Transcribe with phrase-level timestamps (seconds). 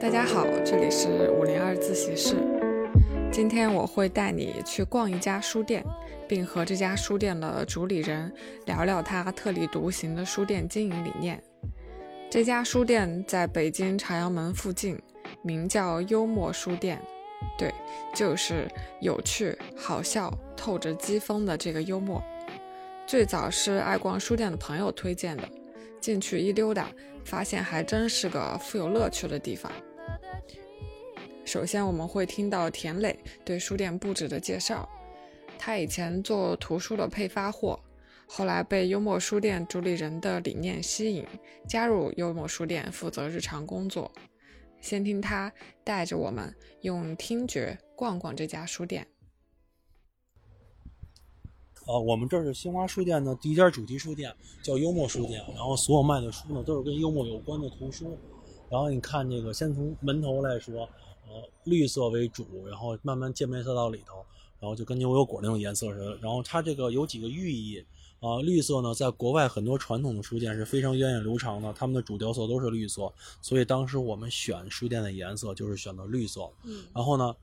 [0.00, 2.34] 大家好，这里是五零二自习室。
[3.30, 5.84] 今天我会带你去逛一家书店，
[6.26, 8.32] 并和这家书店的主理人
[8.64, 11.38] 聊聊他特立独行的书店经营理念。
[12.30, 14.98] 这家书店在北京朝阳门附近，
[15.42, 16.98] 名叫幽默书店。
[17.58, 17.70] 对，
[18.14, 18.66] 就是
[19.02, 22.22] 有趣、好笑、透着讥讽的这个幽默。
[23.06, 25.46] 最早是爱逛书店的朋友推荐的，
[26.00, 26.88] 进去一溜达，
[27.22, 29.70] 发现还真是个富有乐趣的地方。
[31.50, 34.88] 首先，我们会听到田磊对书店布置的介绍。
[35.58, 37.76] 他以前做图书的配发货，
[38.24, 41.26] 后来被幽默书店主理人的理念吸引，
[41.66, 44.08] 加入幽默书店负责日常工作。
[44.80, 49.04] 先听他带着我们用听觉逛逛这家书店。
[51.88, 54.32] 呃，我们这是新华书店的第一家主题书店，
[54.62, 55.42] 叫幽默书店。
[55.56, 58.16] 然后所有卖的书呢，都是跟幽默有关的图书。
[58.70, 60.88] 然后你看这个，先从门头来说。
[61.30, 64.26] 呃，绿色为主，然后慢慢渐变色到里头，
[64.58, 66.16] 然后就跟牛油果那种颜色似的。
[66.16, 67.84] 然后它这个有几个寓意
[68.18, 76.50] 啊，绿色呢，在国外很多传统的书店是非常源远流长的，他们的主调色都是绿色，所以当时我们选书店的颜色就是选的绿色。
[76.64, 76.82] 嗯。
[76.92, 77.36] 然后呢，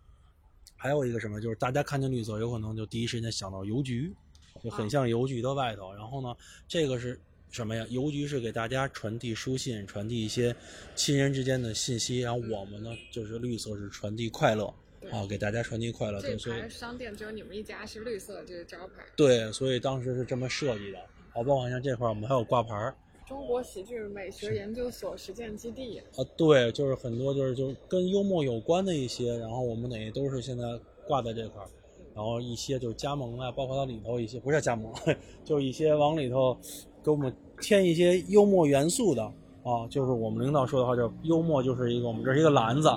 [0.76, 4.14] 还有一个什么，就是大家看见绿色，有可能就第一时间想到邮局，
[4.62, 5.94] 就很像邮局的外头。
[5.94, 6.36] 然后呢，
[6.68, 7.18] 这个是。
[7.50, 7.86] 什么呀？
[7.90, 10.56] 邮局是给大家传递书信，传递一些
[10.96, 12.20] 亲人之间的信息。
[12.20, 14.66] 然后我们呢，就是绿色是传递快乐
[15.12, 16.22] 啊，给大家传递快乐。
[16.22, 19.04] 这牌商店只有你们一家是绿色这个招牌。
[19.16, 21.00] 对，所以当时是这么设计的。
[21.32, 22.96] 好，包括像这块儿，我们还有挂牌儿。
[23.28, 26.00] 中国喜剧美学研究所实践基地。
[26.16, 30.64] 啊，对，就是很多就是就跟幽默有关的一些，然后我们哪都是现在
[31.08, 31.70] 挂在这块儿。
[32.14, 34.92] 然后一些就是加盟啊，包括它里头一些不是加盟，
[35.46, 36.58] 就是一些往里头。
[37.08, 39.24] 给我们添一些幽默元素的
[39.64, 42.92] 啊，就是我们领导说的话，叫幽默就是一个我们这是一个篮子，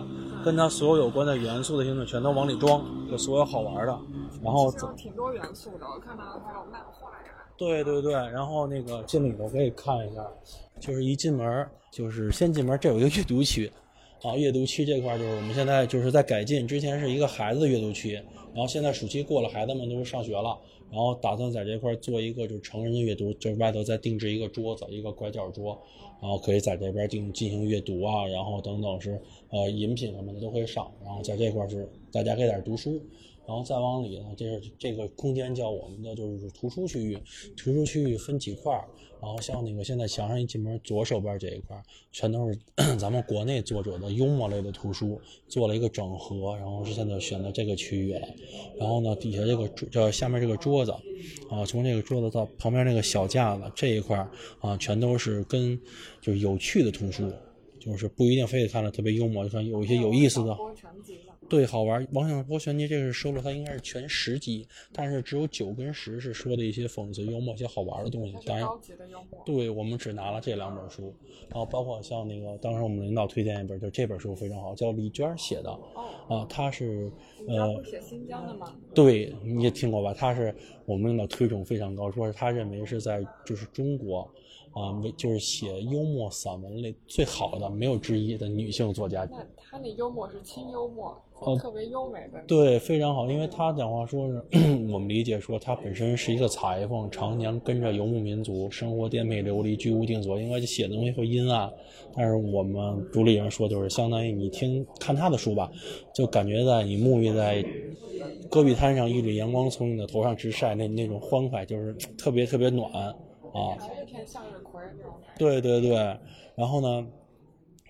[0.44, 3.96] 跟它所有有关的元素的形式全都往里装，就所有好玩的。
[4.42, 7.32] 然后挺多元素的，我看到还有漫画呀。
[7.56, 10.26] 对对对，然后那个进里头可以看一下，
[10.80, 13.70] 就是一进门就是先进门，这有一个阅读区
[14.24, 18.14] 啊，阅读区这块就是我们现在就是在改进，之前是一个孩子的阅读区，
[18.52, 20.58] 然后现在暑期过了，孩子们都是上学了。
[20.90, 25.80] 然后打算在这块做一个就是成人的阅读，就是外头再定制一个桌子，一个拐角桌，
[26.20, 33.00] 然后可以在这边进进行阅读啊，然后等等是呃饮品什么的都可以上，然后在这块是大家可以在这读书。
[33.50, 37.18] 然后再往里呢，这是这个空间叫我们的就是图书区域，
[37.56, 38.84] 图书区域分几块儿，
[39.20, 41.76] 然后像那个现在墙上一进门左手边这一块，
[42.12, 42.56] 全都是
[42.96, 48.28] 咱们国内作者的幽默类的图书，做了一个整合，然后是现在选择这个区域了。
[48.78, 50.92] 然后呢，底下这个叫下面这个桌子，
[51.50, 54.16] 啊，从这个桌子到旁边那个小架子这一块
[54.60, 55.76] 啊，全都是跟
[56.20, 57.28] 就是有趣的图书，
[57.80, 60.56] 就是不一定非得看着特别幽默，就看有一些有意思的。
[61.48, 62.06] 对，好玩。
[62.12, 68.36] 王小波全集这个是收了，他应该是全十集，但是只有九跟十是说的一些讽刺幽默、一些好玩的东西。
[68.46, 68.68] 当然，
[69.44, 71.12] 对我们只拿了这两本书，
[71.48, 75.70] 然后包括像那个当时我们领导推荐一本，就这本书非常好，叫李娟写的。
[76.28, 77.10] 啊，他是
[77.48, 78.72] 呃，写新疆的吗？
[78.94, 80.14] 对，你也听过吧？
[80.14, 80.54] 他是
[80.86, 84.32] 我们领导推崇非常高，说是他认为是在就是中国
[84.72, 89.26] 啊，就是写幽默散文类最好的，没有之一的女性作家。
[89.30, 91.16] 那她那幽默是轻幽默。
[91.58, 93.30] 特别优美的，对，非常好。
[93.30, 94.44] 因为她讲话说是，
[94.92, 101.72] 我们理解说她本身是一个裁缝，常年跟着游牧民族生活颠沛流离，居无定所，应该写的东西会阴暗。
[102.14, 105.72] 但是我们主理人说，就是相当于你听看她的书吧，
[106.14, 107.64] 就感觉在你沐浴在
[108.50, 112.92] 戈壁滩上，一缕阳光从你的头上直晒，那那种欢快就是特别特别暖
[113.52, 113.76] 啊。
[115.38, 115.96] 对对对，
[116.54, 117.06] 然后呢，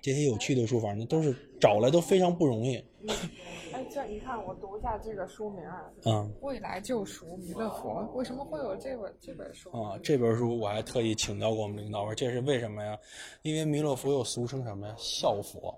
[0.00, 2.76] 这些有趣的书法呢，都是找来都非常不容易。
[3.72, 5.90] 哎，这你看，我读一下这个书名啊。
[6.04, 6.30] 嗯。
[6.42, 9.70] 未来救赎弥勒佛，为什么会有这本这本书？
[9.70, 12.98] 啊，这本书我还特意请教过我们领导，说这是为什么呀？
[13.42, 14.94] 因为弥勒佛又俗称什么呀？
[14.98, 15.74] 笑佛。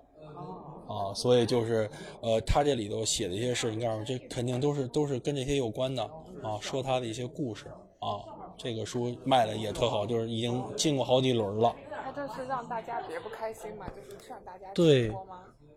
[0.87, 1.89] 啊，所以就是，
[2.21, 6.03] 呃，他这里头写的一些事，你告诉我，这肯定都是都是跟这些有关的
[6.41, 7.67] 啊，说他的一些故事
[7.99, 8.19] 啊。
[8.63, 11.75] 这个书卖的也特好，就是已经进过好几轮了。
[12.03, 15.13] 他就是让大家别不开心嘛，就是劝大家对。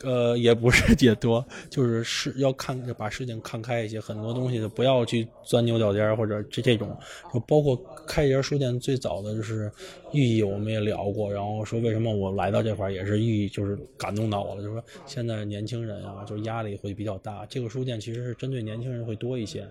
[0.03, 6.95] 呃，也不是 解脱，就是是要看把事情看开一些，很多东西就不要去钻牛角尖或者这这种，
[7.33, 7.77] 就包括
[8.07, 9.73] 开一家书店最早的就是
[10.13, 19.63] 寓意，我们也聊过，然后说为什么我来到这块也是寓意，就是感动到我了，就是说现在年轻人啊，就压力会比较大，这个书店其实是针对年轻人会多一些，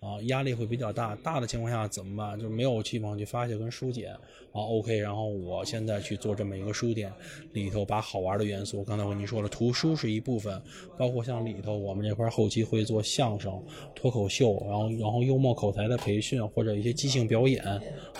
[0.00, 2.40] 啊，压力会比较大，大的情况下怎么办？
[2.40, 4.18] 就没有地方去发泄跟疏解，啊
[4.54, 7.12] ，OK，然后我现在去做这么一个书店，
[7.52, 9.65] 里头把好玩的元素，刚才我跟你说了图。
[9.66, 10.62] 图书是一部分，
[10.96, 13.60] 包括像里头我们这块后期会做相声、
[13.96, 17.64] 脱口秀，然后然后幽默口才的培训或者一些即兴表演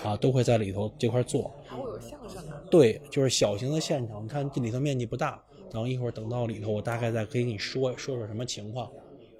[0.03, 1.49] 啊，都会在里头这块做。
[1.65, 2.61] 还会有相声啊？
[2.69, 5.41] 对，就是小型的现场，你看这里头面积不大，
[5.71, 8.91] 然后一会儿等到里头，我大概再给你说说说什么情况，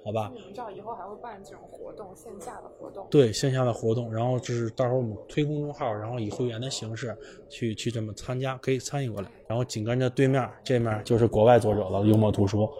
[0.08, 0.32] 好吧？
[0.34, 3.06] 你们知道以后还会办这种活动，线下的活动？
[3.10, 7.14] 对线下的活动，然后就是到时候我们推公众号，然后以会员的形式
[7.50, 9.30] 去去这么参加，可以参与过来。
[9.46, 12.70] 然后紧跟着对面这面就是国外作者的幽默图书，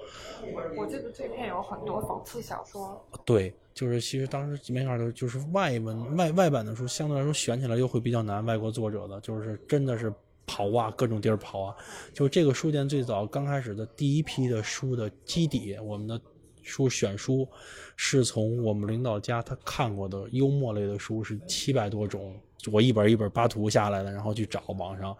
[0.74, 10.10] 我记得这片有很多讽刺小说，对，就是其实当时没法的，就是外文外外版的书相对来说选起来又会比较难，外国作者的，就是真的是
[10.46, 11.76] 跑啊，各种地儿跑啊。
[12.14, 16.20] 就是这个书店最早刚开始的第一批的书的基底，我们的
[16.68, 17.48] 书选书
[17.96, 22.36] 是从我们领导家他看过的幽默类的书是七百多种，
[22.70, 25.16] 我一本一本扒图下来的，然后去找网上，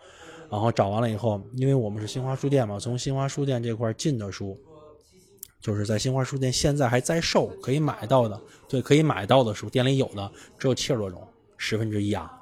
[0.50, 4.56] 然后找完了以后，因为我们是新华书店嘛，从新华书店这块进的书。
[5.60, 11.20] 就是在新华书店现在还在售，可以买到的，对，可以买到的书，店里有的只有七十多种，
[11.56, 12.32] 十分之一啊。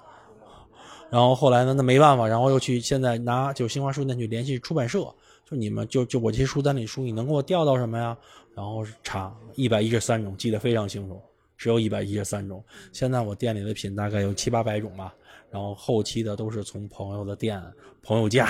[1.08, 5.00] 然后后来呢，那没办法，然后又去现在拿就新华书店去联系出版社，
[5.48, 8.14] 就你们就就我这些书单里书，你能给我调到什么呀？
[8.56, 11.20] 然后查一百一十三种，记得非常清楚，
[11.58, 12.64] 只有一百一十三种。
[12.90, 15.14] 现在我店里的品大概有七八百种吧，
[15.50, 17.62] 然后后期的都是从朋友的店、
[18.02, 18.48] 朋友家、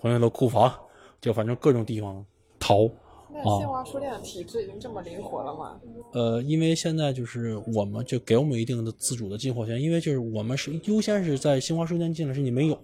[0.00, 0.72] 朋友的库房，
[1.20, 2.24] 就反正各种地方
[2.60, 2.88] 淘。
[3.32, 5.80] 那新华书店的体制已经这么灵活了吗？
[6.12, 12.76] 呃，因为现在就是我们就给我们一定的自主的进货权，因为就是我们是优先是在新华书店进的是你没有，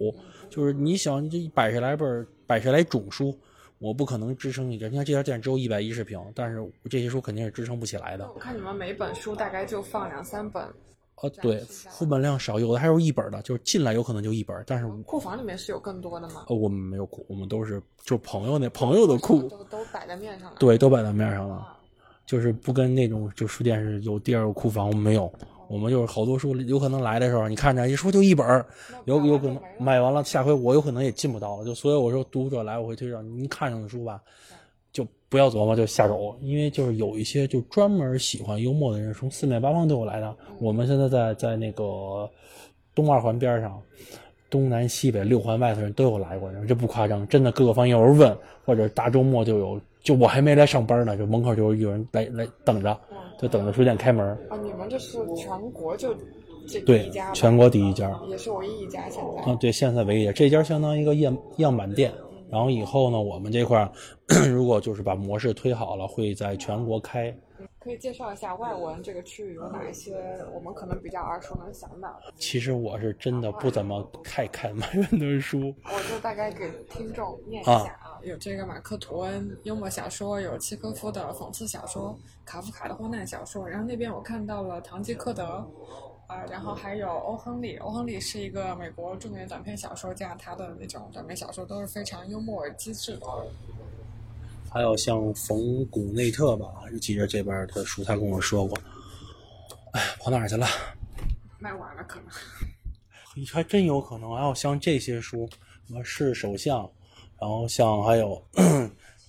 [0.49, 3.37] 就是你想这百十来本、百十来种书，
[3.79, 4.89] 我不可能支撑你这。
[4.89, 8.31] 你看这家店只有一百一十平，但是这些书肯定是支撑不起来的。
[8.33, 10.63] 我看你们每本书大概就放两三本，
[11.21, 16.45] 呃，对，副本量少，有的还有一本的，就是进来有可能就一本，但是库房里面是有更多的吗？
[16.47, 20.57] 呃我们没有库，我们都是就朋友那朋友的库，都都摆在面上了。
[20.59, 21.77] 对，都摆在面上了，
[22.25, 25.31] 就是不跟那种就书店是有第二个库房，我们没有。
[25.69, 28.65] 我们就是好多书，有可能来的时候，你看着一书就一本儿，
[29.05, 31.65] 有有可能买完了，下回我有可能也进不到了。
[31.65, 34.21] 就所以我说，读者来我会推荐您看上的书吧，
[34.91, 40.35] 就不要琢磨，就下手，因为就是有一些就专门喜欢幽默的人，从四面八方都有来的。
[40.59, 42.29] 我们现在在在那个
[42.95, 43.81] 东二环边上，
[44.49, 52.97] 东南西北六环外的人都有来过，这不夸张，真的各个方有人问，或者大周末就有，就我还没来上班呢，就门口就有人来来等着，
[53.39, 54.25] 就等着书店开门。
[54.49, 56.13] 啊，你们这是全国就
[56.67, 58.19] 这第对一家，全国第一家。
[58.27, 59.41] 也是唯一一家现在。
[59.43, 62.13] 啊，对，现在唯一一家这家相当于一个样样板店。
[62.49, 63.91] 然后以后呢，我们这块儿
[64.49, 67.35] 如果就是把模式推好了，会在全国开。
[67.79, 70.13] 可以介绍一下外文这个区域有哪一些
[70.53, 72.07] 我们可能比较耳熟能详的？
[72.35, 75.73] 其实我是真的不怎么太看满人的书。
[75.85, 85.65] 我就大概给听众念一下啊，有这个马克吐温幽默小说，有契诃夫的讽刺小说，卡夫卡的荒诞小说，然后那边我看到了堂吉诃德，
[86.27, 93.27] 啊、然后还有欧亨利，欧亨利是一个美国著名的短篇小说家，他的那种短篇小说都是非常幽默而机智的。
[94.69, 98.77] 还有像冯古内特吧，就记着这边的书他跟我说过。
[99.93, 100.67] 哎，跑哪儿去了？
[101.59, 102.27] 卖完了可能。
[103.53, 104.35] 还真有可能。
[104.35, 105.47] 还有像这些书，
[105.87, 106.89] 什么是首相，
[107.39, 108.41] 然后像还有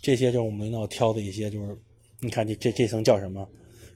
[0.03, 1.77] 这些，就是我们领导挑的一些，就是
[2.21, 3.47] 你看这这这层叫什么？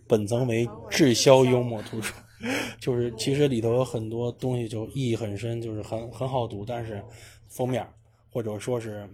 [0.08, 2.12] 本层为滞销幽默图书，
[2.78, 7.02] 就是其实里头有很多东西就意义很深，就是很很好读，但是
[7.48, 7.86] 封面
[8.30, 9.08] 或者说是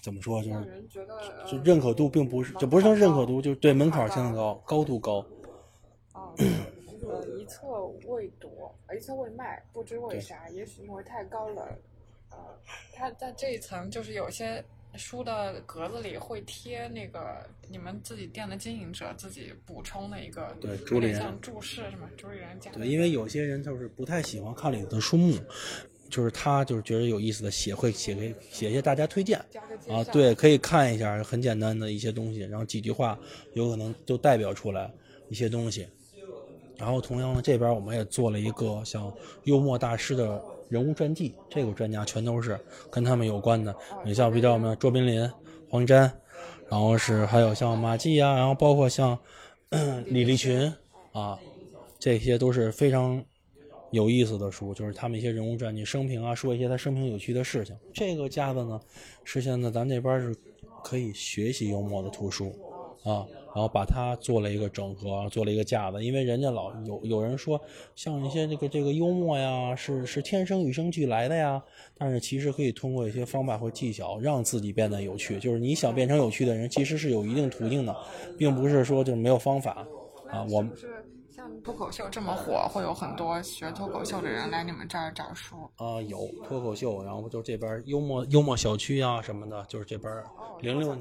[0.00, 5.18] 怎么说，就是认可度并不是，就不是说认可度，就对门槛相当高，高度高。
[6.12, 7.66] 啊，呃，一册
[8.06, 8.48] 未读，
[8.96, 11.76] 一册未卖，不知为啥，也许因为太高了。
[12.34, 12.38] 呃，
[12.94, 22.08] 它在这一层就是有些书的格子里会贴那个你们自己店的经营者自己补充的一个，对有主理人注释是吗？
[22.16, 25.38] 主理人加的对，因为有些人就是不太喜欢看里头的书目，
[26.10, 29.38] 就是他就是觉得有意思的写会写给写一些大家推荐
[29.88, 33.18] 啊，对，可以看一下很简单的一些东西，然后几句话
[33.54, 34.92] 有可能就代表出来
[35.30, 35.88] 一些东西。
[36.76, 39.10] 然后同样的这边我们也做了一个像
[39.44, 42.58] 幽默大师的人物传记，这个专家全都是
[42.90, 43.76] 跟他们有关的，
[44.06, 45.30] 你像比较我们卓别林、
[45.68, 46.10] 黄沾，
[46.66, 49.18] 然后是还有像马季啊，然后包括像
[50.08, 50.72] 李立群
[51.12, 51.38] 啊，
[51.98, 53.22] 这些都是非常
[53.90, 57.76] 有意思的书，就是他们一些人物传记、生平啊，说一些他生平有趣的事情。
[57.92, 58.80] 这个架子呢，
[59.24, 60.34] 是现在咱这边是
[60.82, 62.50] 可以学习幽默的图书，
[63.04, 66.02] 啊，然后把它做了一个整合，做了一个架子。
[66.04, 67.60] 因为人家老有有人说，
[67.96, 71.62] 像一些这个这个幽默呀，是是天生与生俱来的呀。
[71.98, 75.38] 但是其实可以通过一些方法或技巧，让自己变得有趣。
[75.38, 77.96] 就是你想变成有趣的人，其实是有一定途径的，
[78.38, 79.86] 并不是说就没有方法
[80.30, 80.44] 啊。
[80.50, 80.72] 我们。
[81.64, 86.00] 脱口秀这么火，会有很多学脱口秀的人来你们这儿找书啊？
[86.02, 90.12] 有脱口秀，然后就这边幽默幽默小区啊什么的，就是这边
[90.60, 90.96] 零六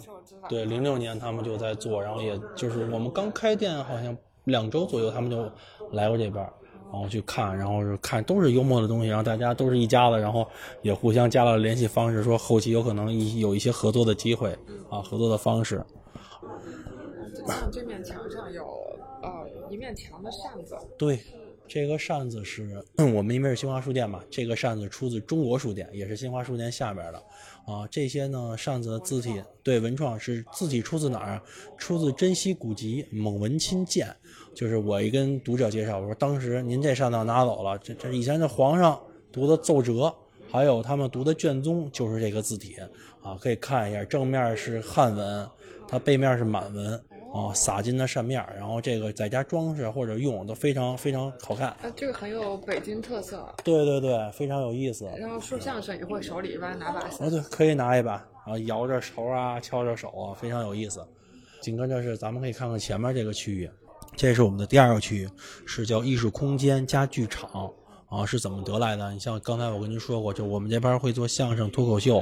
[0.47, 5.49] 对零六年他们就在做，然后也就是我们刚开店好像两周左右，他们就
[5.91, 6.43] 来过这边，
[6.91, 10.47] 然后去看，然后是看都是幽默的东西，然后大家都是一家子，然后
[10.81, 14.51] 也互相加了联系方式，说后期有可能一有一些合作的机会
[14.89, 15.83] 啊，合作的方式。
[17.47, 18.90] 像这面墙上有。
[19.21, 20.75] 呃，一面墙的扇子。
[20.97, 21.19] 对，
[21.67, 27.23] 这个扇子是我们因为是新华书店嘛，这个扇子出自中国书店，也是新华书店下边的。
[27.65, 31.41] 啊，这些呢扇子的字体，对文创是字体出自哪儿？
[31.77, 34.07] 出自《珍稀古籍·蒙文钦鉴》。
[34.55, 38.99] 就是我一跟读者介绍，我说当时您这扇子拿走了，这这以前的皇上
[39.31, 40.13] 读的奏折，
[40.49, 42.75] 还有他们读的卷宗，就是这个字体
[43.21, 45.47] 啊，可以看一下，正面是汉文，
[45.87, 47.01] 它背面是满文。
[47.33, 51.69] 哦，洒金的扇面然后这个在家装饰或者用都非常非常好看。
[51.69, 53.47] 啊，这个很有北京特色。
[53.63, 55.09] 对对对，非常有意思。
[55.17, 57.25] 然后说相声也会手里一般拿把伞。
[57.25, 58.13] 哦，对，可以拿一把，
[58.45, 61.01] 然后摇着勺啊，敲着手啊，非常有意思。
[61.61, 63.69] 紧跟着是咱们可以看看前面这个区域，
[64.17, 65.29] 这是我们的第二个区域，
[65.65, 67.71] 是叫艺术空间加剧场
[68.09, 69.09] 啊，是怎么得来的？
[69.13, 72.21] 你像刚才我跟您说过，就我们这边会做相声、脱口秀，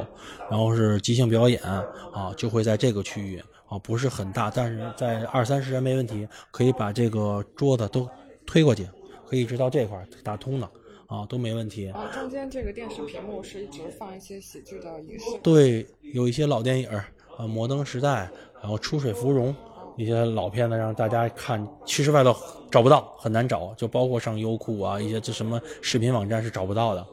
[0.52, 3.42] 然后是即兴表演啊，就会在这个区域。
[3.70, 8.10] 啊，不是很大，但是在二三十人没问题，可以把这个桌子都
[8.46, 8.88] 推过去，
[9.28, 10.68] 可以直到这块打通的，
[11.06, 11.88] 啊，都没问题。
[11.92, 15.26] 啊，中间这个电视屏幕是一直放一些喜剧的影视。
[15.44, 16.90] 对，有一些老电影，
[17.38, 18.28] 啊，摩登时代，
[18.60, 19.56] 然后出水芙蓉，
[19.96, 22.36] 一些老片子让大家看，其实外头
[22.72, 27.06] 找不到，很难找，就包括上优酷啊，一些这什么视频网站是找不到的。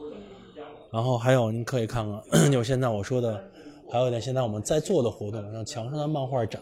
[0.89, 3.43] 然后还有您可以看看， 就现在我说的。
[3.89, 6.61] 还有一点，现在我们在做的活动，像墙上的漫画展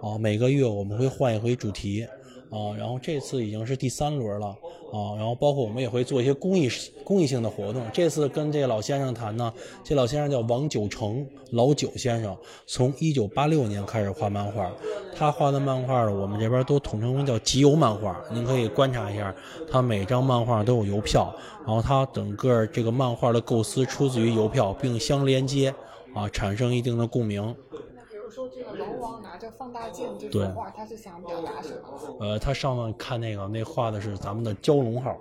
[0.00, 2.06] 啊，每个月我们会换一回主题
[2.50, 4.46] 啊，然后这次已经是第三轮了
[4.92, 6.68] 啊，然后包括我们也会做一些公益
[7.02, 7.82] 公益性的活动。
[7.92, 9.52] 这次跟这个老先生谈呢，
[9.82, 14.70] 这老先生叫王九成，老九先生，从一九八六年开始画漫画，
[15.16, 18.22] 他画的漫画，我们这边都统称为叫集邮漫画。
[18.32, 19.34] 您可以观察一下，
[19.68, 21.34] 他每张漫画都有邮票，
[21.66, 25.74] 然后他整个这个漫画的构思出自于邮票，并相连接。
[26.14, 27.54] 啊，产生一定的共鸣。
[27.94, 32.16] 那比如说这个龙王拿着放大镜这幅画，他是想表达什么？
[32.20, 35.16] 呃，他上面看那个，那画的是咱们的蛟龙号，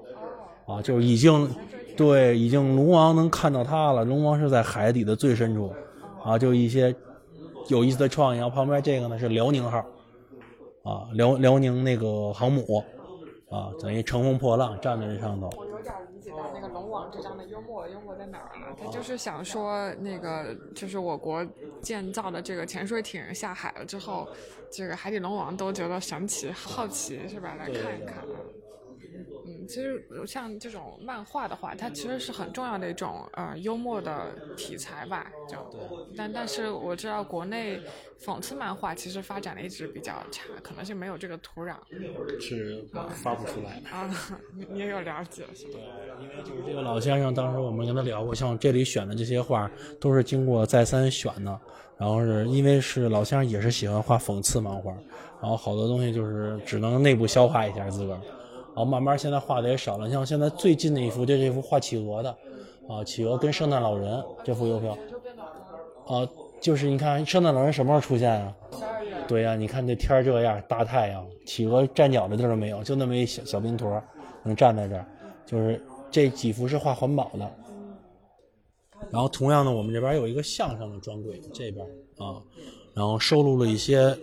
[0.66, 1.50] 啊，就是已经，
[1.96, 4.04] 对，已经龙王能看到它了。
[4.04, 5.74] 龙王是在海底的最深处，
[6.24, 6.94] 啊，就一些
[7.70, 8.38] 有意思的创意。
[8.38, 9.78] 然后旁边这个呢是辽宁号，
[10.84, 12.84] 啊，辽辽宁那个航母，
[13.50, 15.50] 啊，等于乘风破浪站在这上头。
[16.54, 18.76] 那个龙王这张的幽默，幽默在哪儿呢？
[18.80, 21.46] 他就是想说，那个就是我国
[21.82, 24.28] 建造的这个潜水艇下海了之后，
[24.72, 27.56] 这个海底龙王都觉得神奇、好奇，是吧？
[27.60, 28.24] 来看一看。
[28.28, 28.36] 嗯，
[29.72, 35.58] 其实像这种漫画的话，它其实是很重要的一种呃幽默的题材吧，就。
[36.18, 37.80] 但但是我知道国内
[38.20, 41.76] 讽刺漫画其实发展的一直比较差，可能是没有这个土壤。
[42.42, 42.86] 是
[43.24, 43.82] 发不出来。
[43.90, 44.14] 啊，
[44.54, 45.72] 你也有了解是吧？
[45.72, 51.58] 对，因为就是这个老先生，当时我们跟他聊过，像这里选的这些画都是经过再三选的，
[51.98, 54.92] 然后是因为是老先生也是喜欢画讽刺漫画，
[55.42, 58.20] 然后好多东西就是只能内部消化一下自个儿。
[58.74, 62.30] 然后慢慢现在画的也少了，像现在最近的一幅就是这幅画企鹅的，
[62.88, 64.98] 啊，企鹅跟圣诞老人这幅邮票，
[66.08, 66.28] 啊，
[66.62, 68.56] 就是你看圣诞老人什么时候出现啊？
[69.28, 74.02] 对呀，你看这天这样，大太阳，企鹅站脚的地儿都没有，就那么一小小冰坨
[74.44, 75.06] 能站在这儿，
[75.46, 77.52] 就是这几幅是画环保的。
[79.10, 81.86] 然后同样的，我们这边有一个相声的专柜，这边
[82.18, 82.40] 啊，
[82.94, 84.18] 然后收录了一些。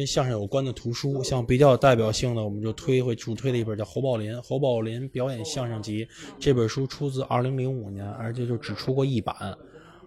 [0.00, 6.06] 跟相声有关的图书，像比较有代表性的，我们就推会主推的一本叫《侯宝林侯宝林表演相声集》。
[6.38, 9.36] 这本书出自二零零五年，而且就只出过一版。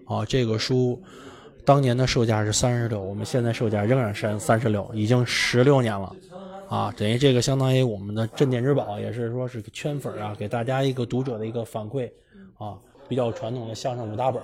[0.07, 0.99] 啊，这个书
[1.63, 6.15] 当年的售价是三十六，我们现在售价仍然是三十六，已经十六年了。
[6.67, 12.09] 啊，等于这个相当于我们的镇店之宝，也是说是圈粉啊，给大家一个读者的一个反馈。
[12.57, 14.41] 啊，比较传统的相声五大本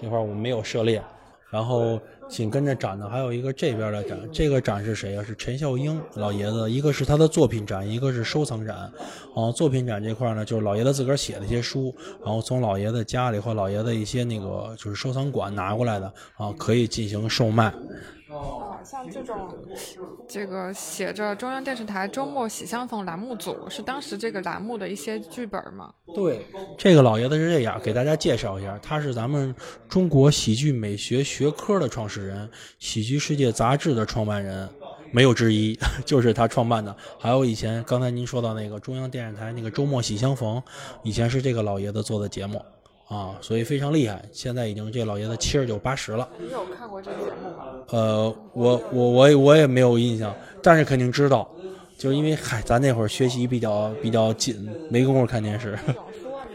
[0.00, 1.02] 这块我们没有涉猎。
[1.50, 5.22] 然后紧跟着展的，还有一个这边的展，这个展是谁呀？
[5.22, 8.76] 是陈孝英老爷子，一个是他的作品展，一个是收藏展。
[9.34, 17.72] 啊，作品展这块呢，就是老爷子自个儿写的一些书，然后从老爷子家里或老爷子一些那个就是收藏馆拿过来的啊，可以进行售卖。
[18.28, 19.48] 啊，像这种，
[20.26, 25.92] 这个写着中央电视台周末喜相逢栏目组是当时这个栏目的一些剧本吗？
[26.12, 26.44] 对，
[26.76, 29.54] 这个老爷子是这样，给大家介绍一下，他是咱们
[29.88, 34.68] 中国喜剧美学学科的创始人，喜剧世界杂志的创办人，
[35.12, 36.94] 没有之一， 就是他创办的。
[37.20, 40.60] 还有以前刚才您说到那个中央电视台那个周末喜相逢，
[41.04, 42.60] 以前是这个老爷子做的节目。
[43.08, 44.20] 啊，所以非常厉害。
[44.32, 46.28] 现在已经这老爷子七十九八十了。
[46.38, 47.64] 你有看过这个节目吗？
[47.90, 51.48] 呃，我我我我也没有印象，但是肯定知道，
[51.96, 55.78] 就是因为嗨，咱那会儿学习比较比较紧，没工夫看电视。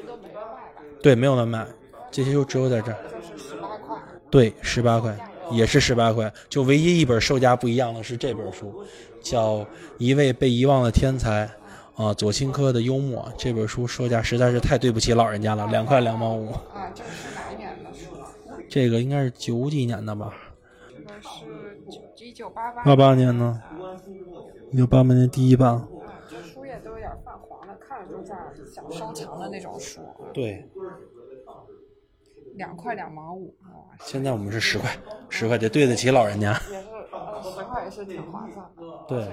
[1.01, 1.65] 对，没有得卖，
[2.11, 2.97] 这些就只有在这儿。
[3.37, 3.97] 十八块。
[4.29, 5.17] 对，十八块，
[5.51, 6.31] 也是十八块。
[6.49, 8.83] 就唯一一本售价不一样的是这本书，
[9.21, 9.59] 叫
[9.97, 11.45] 《一位被遗忘的天才》。
[12.01, 16.51] 啊，左青科的幽默这本书售价实在是太对不起老人家了，两块两毛五。
[16.51, 18.07] 啊，这是哪一年的书？
[18.67, 20.33] 这个应该是九几年的吧？
[20.89, 22.83] 这个是九一九八八。
[22.83, 23.61] 八八年呢？
[24.71, 25.73] 一九八八年第一版。
[25.73, 25.87] 啊，
[26.27, 30.01] 这书页都有点泛黄了，看着就像想收藏的那种书。
[30.33, 30.67] 对。
[32.55, 33.53] 两块两毛五。
[34.05, 34.89] 现在我们是十块，
[35.29, 36.59] 十块得对得起老人家。
[37.43, 39.05] 也是，十块也是挺划算的。
[39.07, 39.27] 对，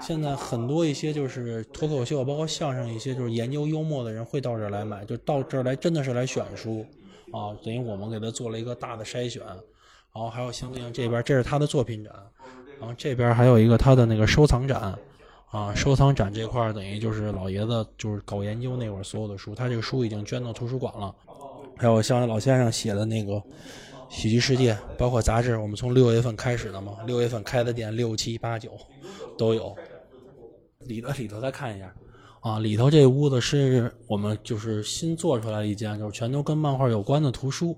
[0.00, 6.84] 现在很多一些就是脱口秀，包括相声一些就是研究幽默的人会到这儿来买，就到这儿来真的是来选书
[7.32, 9.42] 啊，等于我们给他做了一个大的筛选。
[10.14, 12.12] 然后还有相对应这边，这是他的作品展，
[12.78, 14.94] 然后这边还有一个他的那个收藏展
[15.50, 21.14] 啊，收藏展这块等于就是老爷子就是搞研究那会儿所有的书，他这个书已经捐到图书馆了。
[21.78, 23.42] 还有像老先生写的那个。
[24.12, 28.70] 喜剧世界包括杂志，我们从六月份开始的嘛，六月份开的店，六七八九
[29.38, 29.74] 都有。
[30.80, 31.92] 里头里头再看一下，
[32.40, 37.74] 啊，里头这屋子是我们就是新做出来的一间，就是全都跟漫画有关的图书，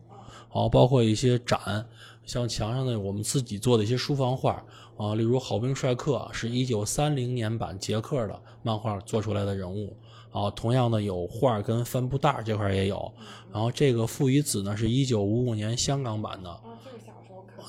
[0.49, 1.87] 好，包括一些展，
[2.25, 4.63] 像墙上的我们自己做的一些书房画，
[4.97, 9.97] 啊，例如好兵帅克是一九三零年版捷克的漫画做出来的人物。
[10.35, 13.13] 啊，同样的有画跟帆布袋这块也有，
[13.53, 16.61] 然后这个《父与子》呢是一九五五年香港版的。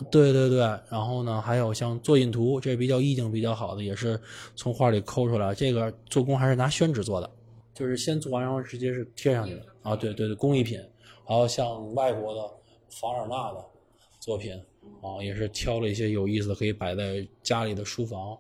[0.10, 0.58] 对对对，
[0.90, 4.20] 然后呢还有像作印图，这比较意境比较好的，也是
[4.56, 5.54] 从画里抠出来。
[5.54, 7.30] 这个做工还是拿宣纸做的，
[7.72, 9.62] 就是先做完然后直接是贴上去的。
[9.84, 10.80] 啊，对对对，工艺品。
[11.28, 12.42] 然后像外国的
[12.90, 13.64] 凡尔纳的
[14.20, 14.54] 作品，
[15.04, 18.36] 啊，也是挑了一些有意思的，可以摆在家里的书房。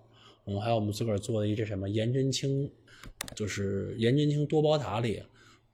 [0.48, 2.68] 嗯，还有我们自个儿做的一这什么颜真卿。
[3.36, 5.22] 就是颜真卿多宝塔里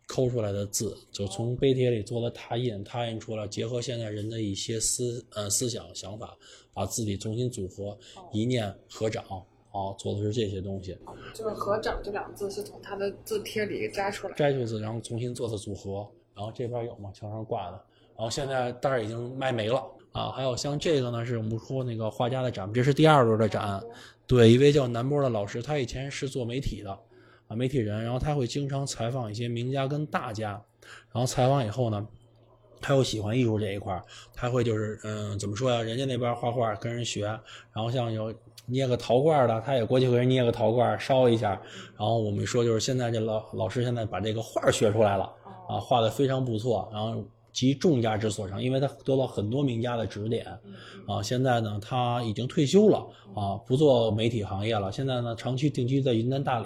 [0.08, 6.38] 抠出来的字，就从碑帖里做的拓印，拓印出来，结合现在人的一些思呃思想想法，
[6.74, 7.98] 把字体重新组合，
[8.34, 9.24] 一念合掌
[9.72, 10.98] 哦，做的是这些东西。
[11.34, 16.06] 就是“合掌”这两个字是从他的字帖里摘出来，摘出字，然后重新做的组合。
[16.36, 17.10] 然后这边有吗？
[17.14, 17.82] 墙上挂的。
[18.18, 20.30] 然后现在袋儿已经卖没了啊。
[20.32, 23.82] 还有像这个呢，是我们说那个画家的展，这是第二轮的展。
[24.28, 27.00] 对，一位叫南波的老师，他以前是做媒体的。
[27.56, 30.52] 媒体人，然后他会经常采访一些名家跟大家，
[31.12, 32.08] 然后采访以后呢，
[32.80, 34.02] 他又喜欢艺术这一块
[34.34, 35.82] 他会就是嗯，怎么说呀？
[35.82, 37.26] 人家那边画画跟人学，
[37.74, 38.34] 然后像有
[38.66, 41.50] 捏个陶罐的，他也过去给人捏个陶罐烧一下。
[41.98, 45.24] 然后我们说就是现在这老老师现在把这个画学出来了
[45.68, 50.46] 啊，画的非常不错，然后集众家之所长，因为他得到很多名家的指点
[51.06, 51.22] 啊。
[51.22, 56.66] 现在呢，他已经退休了啊，不做媒体行业了，现在呢，长期定居在云南大理。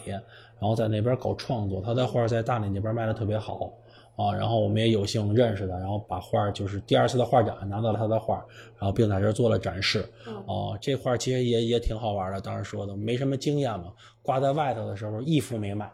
[0.60, 3.72] 然后在那边搞创作，他的画在大理那边卖的特别好
[4.16, 4.34] 啊。
[4.34, 8.36] 然后我们也有幸认识他，然后把画就是第二次的画展拿到了他的画，
[8.80, 10.08] 然后并在这做了展示。
[10.48, 12.40] 哦，这画其实也也挺好玩的。
[12.40, 13.92] 当时说的没什么经验嘛，
[14.22, 15.92] 挂在外头的时候一幅没卖，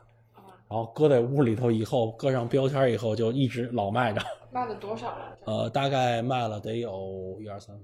[0.69, 4.21] 然后搁在屋里头以后搁上标签以后就一直老卖着。
[4.54, 5.38] 卖了多少了？
[5.45, 7.76] 呃，大概卖了得有一二三，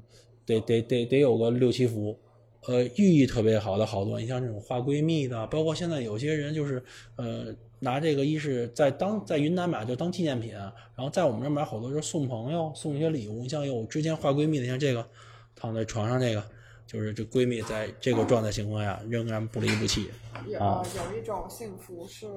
[0.46, 2.18] 得得得得有个六七幅。
[2.66, 6.84] 呃，寓意特别好的好多，你像这种画闺蜜的，包括现在有些人就是，
[7.16, 13.44] 呃，拿这个一是在当在云南买就当纪念品，然后在我们这买好多是送朋友送一些礼物。
[13.44, 15.08] 你像有之前画闺蜜的，像这个
[15.56, 16.44] 躺在床上这个，
[16.86, 20.10] 就是这闺蜜在这个状态情况下仍然不离不弃。
[20.48, 22.28] 有有一种幸福是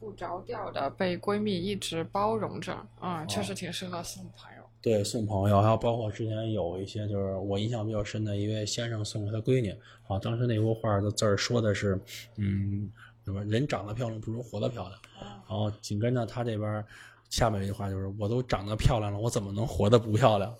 [0.00, 4.57] 不着调的，被闺蜜一直包容着，嗯，确实挺适合送朋友。
[4.80, 9.70] 对，送朋友，还有包括之前有一些，就是我印象比较深的一位先生送给他闺女，
[10.06, 12.00] 啊，当时那幅画的字儿说的是，
[12.36, 12.88] 嗯，
[13.24, 16.84] 什么人长得漂亮不如活得漂亮，然后紧跟着他这边
[17.28, 20.54] 下面一句话就是，我都长得漂亮了，我怎么能活得不漂亮？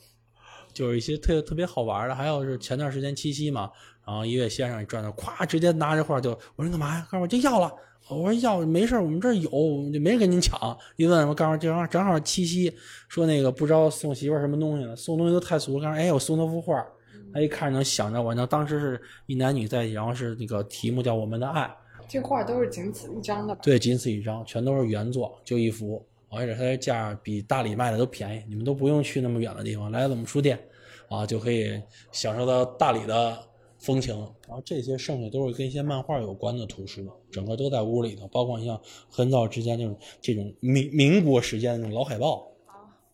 [0.72, 3.70] 就是一些特特别好玩的，还有是前段时间七夕嘛，
[4.06, 7.06] 然后一位先生转那，咵直接拿着画就我说干嘛呀？
[7.10, 7.72] 告诉我就要了。
[8.08, 9.50] 我说要没事我们这儿有，
[9.92, 10.58] 就没人跟您抢。
[10.96, 12.72] 一问我，告诉正好正好七夕，
[13.06, 15.84] 说那个不知道送媳妇什么东西呢，送东西都太俗了。
[15.84, 16.82] 告诉哎，我送他幅画，
[17.34, 21.64] 他一看能想着我，那当时是一男女在一起，然后是那个题目叫《我们的爱》。
[22.08, 23.54] 这画都是仅此一张的。
[23.60, 30.58] 对，仅此一张，全都是原作，就一幅，而且它的价比大理卖的都便宜，你们都不用去那么远的地方，来我们书店，
[31.08, 31.80] 啊，就可以
[32.12, 33.44] 享受到大理的。
[33.80, 34.12] 风情，
[34.48, 38.76] 然后这些剩下都是跟一些漫画有关的图书，整个都在屋里头，包括像
[39.08, 42.50] 很早之前那种这种民民国时间那种老海报，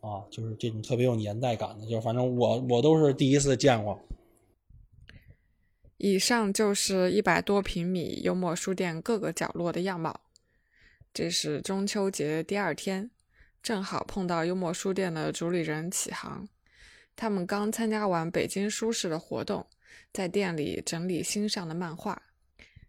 [0.00, 4.00] 啊，就是这种特别有年代感的，就是反正我我都是第一次见过。
[5.98, 10.18] 以上就是一百多平米幽默书店各个角落的样貌。
[11.14, 13.08] 这是中秋节第二天，
[13.62, 16.48] 正好碰到幽默书店的主理人启航，
[17.14, 19.64] 他们刚参加完北京书市的活动。
[20.12, 22.20] 在店里整理新上的漫画，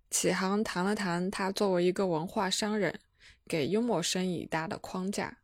[0.09, 2.99] 启航谈了谈他作为一个文化商人
[3.47, 5.37] 给幽默生意搭的框架。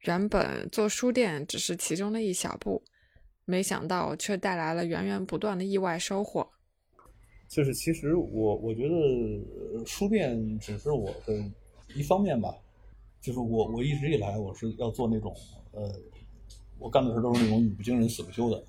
[0.00, 2.82] 原本做书店只是其中的一小步，
[3.44, 6.50] 没想到却带来了源源不断的意外收获。
[7.46, 11.50] 就是其实我我觉得书店只是我的
[11.94, 12.54] 一方面吧，
[13.20, 15.34] 就是我我一直以来我是要做那种
[15.72, 15.90] 呃，
[16.78, 18.62] 我干的事都是那种语不惊人死不休的。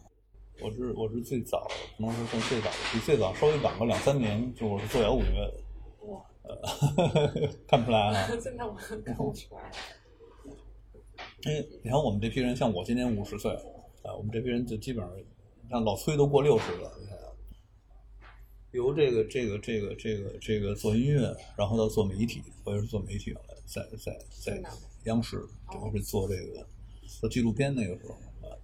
[0.62, 6.08] 我是我是最早，可能是算最早的，比最早稍微晚个两三年，就我是做摇滚乐的。
[6.08, 8.28] 哇，呃， 看不出来啊？
[8.44, 9.72] 真的，我看不出来。
[11.46, 13.54] 因为你看我们这批人，像我今年五十岁，
[14.04, 15.16] 啊，我们这批人就基本上，
[15.70, 16.92] 像老崔都过六十了，
[18.72, 24.64] 由这个这个这个这个这个做音乐，然后到做媒体，或者是做媒体来，在在在
[25.06, 25.38] 央视，
[25.72, 26.66] 主要是做这个
[27.20, 28.16] 做纪录片那个时候。
[28.42, 28.60] 呃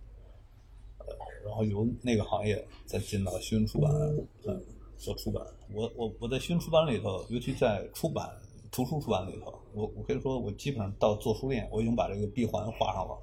[1.46, 3.92] 然后由那个行业再进到新闻出版，
[4.48, 4.66] 嗯，
[4.98, 5.46] 做出版。
[5.72, 8.36] 我我我在新闻出版里头，尤其在出版
[8.72, 13.14] 图书出版里头，我我可以说，我基本上到做书店，我已经把这个闭环画上了。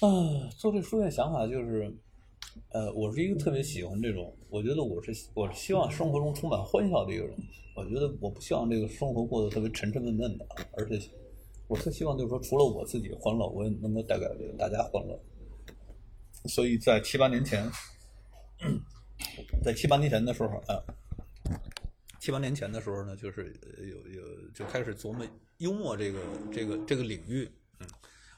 [0.00, 1.96] 啊，做这书店想法就是，
[2.70, 7.36] 呃，我是一个特别喜欢这种，我觉得我是我是希望生活中充满欢笑的一个人。
[7.74, 11.10] 我觉得我不希望这个生活过得特别沉沉闷闷的，而且
[11.66, 15.20] 我特希望就是说，除了我自己欢乐，我也能够带给这个大家欢乐。
[16.46, 17.68] 所以在七八年前，
[19.64, 20.78] 在七八年前的时候啊，
[22.20, 25.26] 七八年前的时候呢，就是有有就开始琢磨
[25.58, 26.20] 幽默这个
[26.52, 27.88] 这个这个领域，嗯，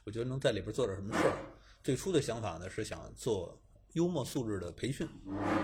[0.05, 1.37] 我觉得能在里边做点什么事儿。
[1.83, 3.61] 最初的想法呢是想做
[3.97, 5.09] 幽默素质的培训，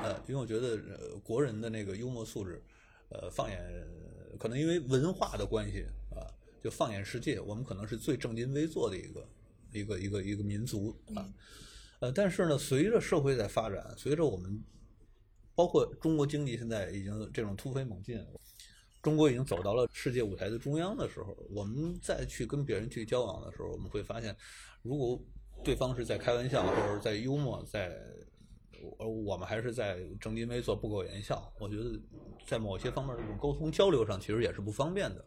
[0.02, 2.62] 呃，因为我觉得呃国人的那个幽默素质，
[3.10, 3.60] 呃，放眼
[4.38, 6.24] 可能因为文化的关系啊，
[6.64, 9.28] 就放眼世界，我们可能是最正襟危坐的一个
[9.70, 11.28] 一个一个一个民族啊。
[12.00, 14.64] 呃，但是呢，随着社会在发展，随着我们，
[15.54, 18.18] 包括中国经济现在已经这种突飞猛进，
[19.02, 24.34] 中国已经走到了世界舞台的中央的时候，我们再去跟别人去交往的时候，我们会发现，
[24.80, 25.22] 如果
[25.64, 27.92] 对方是在开玩笑，或者在幽默，在，
[28.98, 32.00] 而我们还是在正襟危坐、不苟言笑，我觉得
[32.46, 35.24] 在某些方面这种沟通交流上，其实也是不方便的。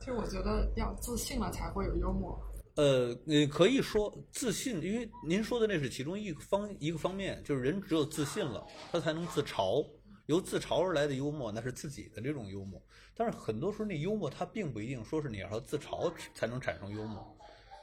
[0.00, 2.36] 其实我觉得要自信了才会有幽默。
[2.76, 9.86] 呃，你可以说自信，因为您说的那是其中一个方一个方面，就是人只有自信了，他才能自嘲，
[10.26, 12.82] 由自嘲而来的幽默，那是自己的这种幽默。
[13.14, 17.35] 但是很多时候，那幽默它并不一定说是你要自嘲才能产生幽默，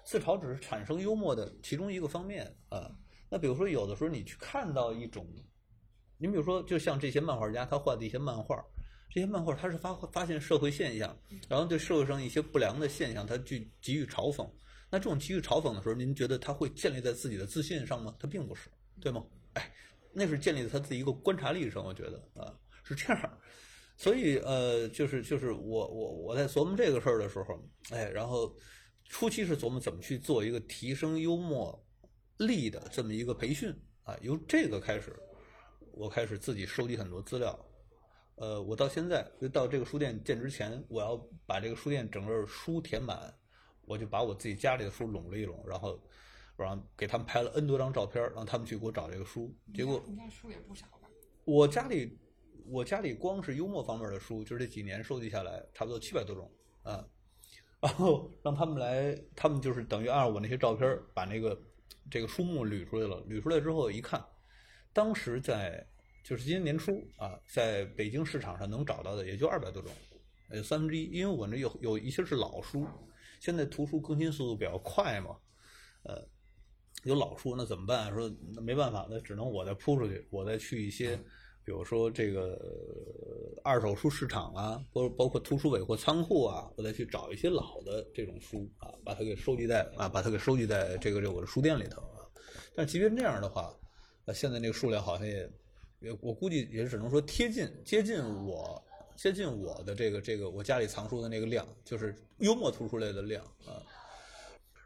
[0.06, 2.90] 自嘲只是产生幽默的其中一个方面啊。
[3.30, 5.28] 那比如说，有的时候你去看到一种，
[6.18, 8.64] 你比如说，就像这些漫画家他画的一些漫画，
[9.10, 11.18] 这些漫画他是发发现社会现象，
[11.50, 14.48] 然后对社会上一些不良的现象，他去给予嘲讽。
[14.92, 18.16] 那这种给予嘲讽的时候，您觉得他会建立在自己的自信上吗？
[18.20, 18.70] 他并不是，
[19.02, 19.26] 对吗？
[19.54, 19.74] 哎，
[20.12, 21.84] 那是建立在他自己一个观察力上。
[21.84, 23.38] 我觉得啊，是这样。
[23.98, 28.56] 所以呃，就是就是我我我在琢磨这个事儿的时候，哎，然后
[29.06, 31.86] 初期是琢磨怎么去做一个提升幽默
[32.38, 34.18] 力的这么一个培训啊。
[34.22, 35.16] 由这个开始，
[35.92, 37.58] 我开始自己收集很多资料。
[38.36, 43.34] 呃，我到现在就到这个书店建之前，我要把这个书店整个书填满。
[43.86, 46.00] 我就把我自己家里的书拢了一拢，然后，
[46.56, 49.54] 然后给他们拍了 N 多张照片，让他们去给我找这个书。
[49.74, 51.10] 结果，你家书也不少吧？
[51.44, 52.18] 我家里，
[52.66, 56.50] 我家里光是幽默方面的书，就是这几年收集下来，差不多七百多种
[56.84, 57.06] 啊。
[57.84, 61.62] 然后让他们来，他们就是等于按我那些照片，把那个
[62.10, 63.22] 这个书目捋出来了。
[63.30, 64.24] 捋出来之后一看，
[64.94, 65.86] 当时在
[66.24, 69.92] 就是今年年初啊，在北京市场上能找到的也就二百多种，
[70.48, 71.04] 呃，三分之一。
[71.12, 72.88] 因为我那有有一些是老书。
[73.42, 75.36] 现在图书更新速度比较快嘛，
[76.04, 76.26] 呃，
[77.04, 78.10] 有老书，那怎么办？
[78.14, 81.20] 说没办法，那只能我再铺出去，我再去一些，
[81.66, 82.60] 比如说这个
[83.64, 92.20] 二手书市场啊，包包括图书尾货仓库啊，我再去找一些老的这种书啊，把它给收集在啊，把它给收集在这个这个我的书店里头啊。
[92.76, 93.74] 但即便这样的话，
[94.26, 95.50] 那，现在那个数量好像也
[96.02, 98.84] 也，我估计也只能说贴近接近我
[99.16, 103.80] 接近我的这个这个我家里藏书的那个量，就是幽默图书类的量啊。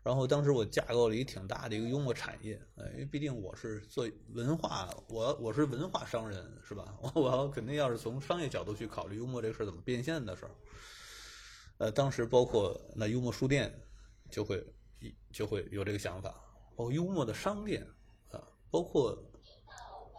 [0.08, 6.98] 然后当时我架构了一挺大的一个幽默产业，呃，因为毕竟我是做文化，我我是文化商人，是吧？
[7.02, 10.52] 我 我要肯定要是从商业角度去考虑幽默这个事怎么变现的时候，
[11.80, 13.78] 呃，当时包括那幽默书店
[14.32, 14.66] 就会
[15.34, 16.30] 就会有这个想法，
[16.78, 17.86] 包括幽默的商店
[18.32, 18.42] 啊，
[18.72, 19.22] 包括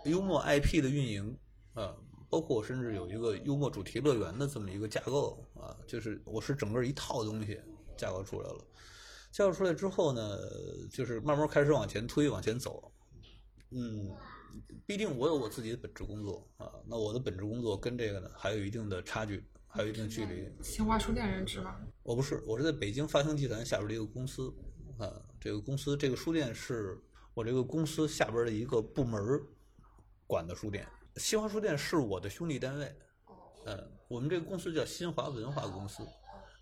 [0.04, 1.34] 幽默 IP 的运营
[1.72, 1.96] 啊，
[2.28, 7.58] 包括甚至有一个幽默主题乐园的这么一个架构啊，就是我是整个一套东西
[7.96, 8.58] 架构出来了。
[9.38, 10.36] 架构出来之后呢，
[10.90, 12.90] 就是慢慢开始往前推、往前走。
[13.70, 14.10] 嗯，
[14.84, 20.50] 毕竟我有我自己的本职工作啊，那我的本职工作跟这个呢还有一定的差距，还有一定距离。
[20.60, 21.76] 新华书店任职吗？
[22.02, 24.52] 我不是，我是在北京发行集团下边的一个公司
[24.98, 25.22] 啊。
[25.38, 27.00] 这个公司，这个书店是
[27.32, 29.40] 我这个公司下边的一个部门
[30.26, 30.84] 管的书店。
[31.14, 32.92] 新华书店是我的兄弟单位。
[33.66, 36.02] 嗯，我们这个公司叫新华文化公司。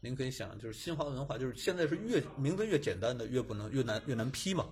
[0.07, 4.69] 您可以想，就是新华文化，就是现在是越名字越简单的越不能越难越难批嘛。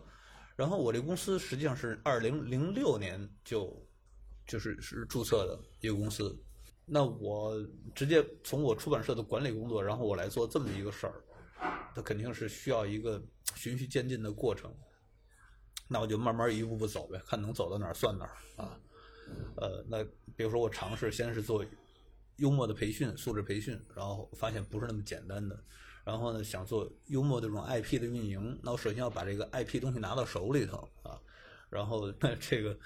[0.55, 3.77] 然后我这公司实际上是二零零六年就
[4.47, 6.41] 就是是注册的一个公司。
[6.87, 7.61] 那我
[7.97, 11.15] 直接从我出版社的管理工作，然后我来做这么一个事儿，
[11.97, 13.21] 它肯定是需要一个
[13.57, 14.73] 循序渐进的过程。
[15.89, 18.79] 那我就慢慢一步步走呗，看能走到哪儿算哪儿啊。
[19.57, 20.05] 呃，那
[20.37, 21.65] 比如说我尝试先是做。
[22.37, 25.59] 幽默的培训、素质培训，然后发现不是那么简单的。
[26.05, 31.19] 然后呢，想做幽默这种 IP 的运营，那我首先要把这个 IP 东西拿到手里头啊。
[31.71, 32.79] 然后 这个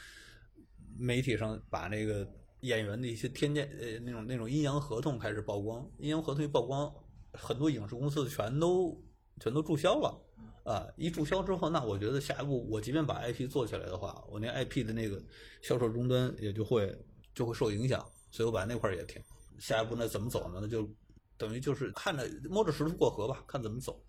[0.96, 2.26] 媒体上把那个
[2.60, 6.92] 演员的一些天价呃那种那种阴阳合同开始曝光，阴阳合同一曝光，
[7.32, 8.96] 很多影视公司全都
[9.40, 10.20] 全都注销了
[10.64, 10.86] 啊。
[10.96, 15.20] 一注销之后，那我觉得下一步我即便把 IP 做起来的话，我那 IP 的那个
[15.60, 16.96] 销售终端也就会
[17.34, 19.20] 就会受影响，所以我把那块儿也停。
[19.58, 20.58] 下一步那怎么走呢？
[20.62, 20.88] 那就
[21.36, 24.00] 等于就是看着摸着石头过河吧，看怎么走。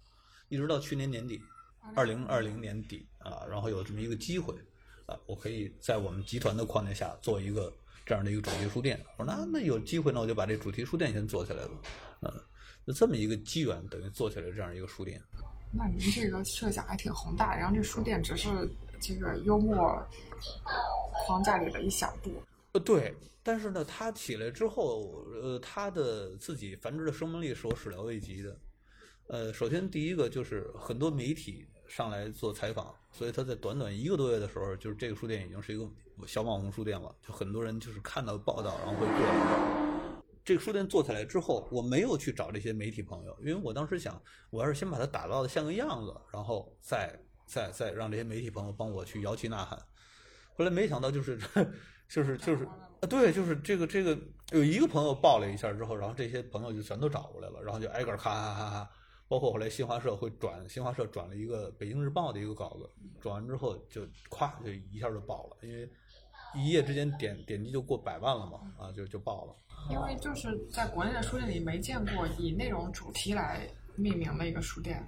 [0.49, 1.39] 一直到去年年底，
[1.95, 4.55] 二零二零年底啊，然后有这么一个机会
[5.05, 7.71] 啊，我可以在我们集团的框架下做一个
[8.05, 8.99] 这样的一个主题书店。
[9.17, 11.71] 我说那那有机会，那我就把这主题书店先做起来了。
[12.21, 12.33] 嗯，
[12.83, 15.21] 那这么一个机缘，等于做起来这样一个书店。
[15.71, 18.49] 那您这个设想还挺宏大，然后这书店只是
[18.99, 20.03] 这个幽默
[21.13, 22.31] 框架里的一小步。
[22.71, 28.59] 呃，对，但是呢，它起来之后，呃，它的自己繁殖的生命力是我始料未及的。
[29.25, 35.87] 呃，首先第一个就是很多媒体上来做采访，所以他在短短一个多月的时候，就是这个书店已经是一个
[36.27, 40.21] 小网红书店了，就很多人就是看到报道然后会过来。
[40.45, 49.79] 这个书店做起来之后，我没有去找这些媒体朋友，因为我当时想，我要是先把它打造的像个样子，然后再再再让这些媒体朋友帮我去摇旗呐喊。
[50.55, 51.39] 后来没想到就是。
[52.09, 54.17] 就是就是啊，对，就是这个这个
[54.51, 58.89] 有一个朋友报了一下之后，然后这些朋友就全都找过来了，然后就挨个咔咔咔咔，
[59.27, 62.89] 包括后来新华社会转，新华社转了一个北京日报的一个稿子，
[63.21, 65.87] 转完之后就咵就一下就爆了，因为
[66.55, 69.55] 一夜之间点点击就过百万了嘛，啊，就就爆了。
[69.91, 75.01] 因为就是在国内的书店里没见过以内容主题来命名的一个书店。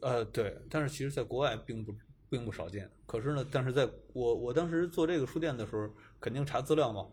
[0.00, 1.94] 呃，对，但是其实在国外并不。
[2.32, 5.86] 并不少见，可是呢，但是在我我当时做这个书店的时候，
[6.18, 7.06] 肯定查资料嘛，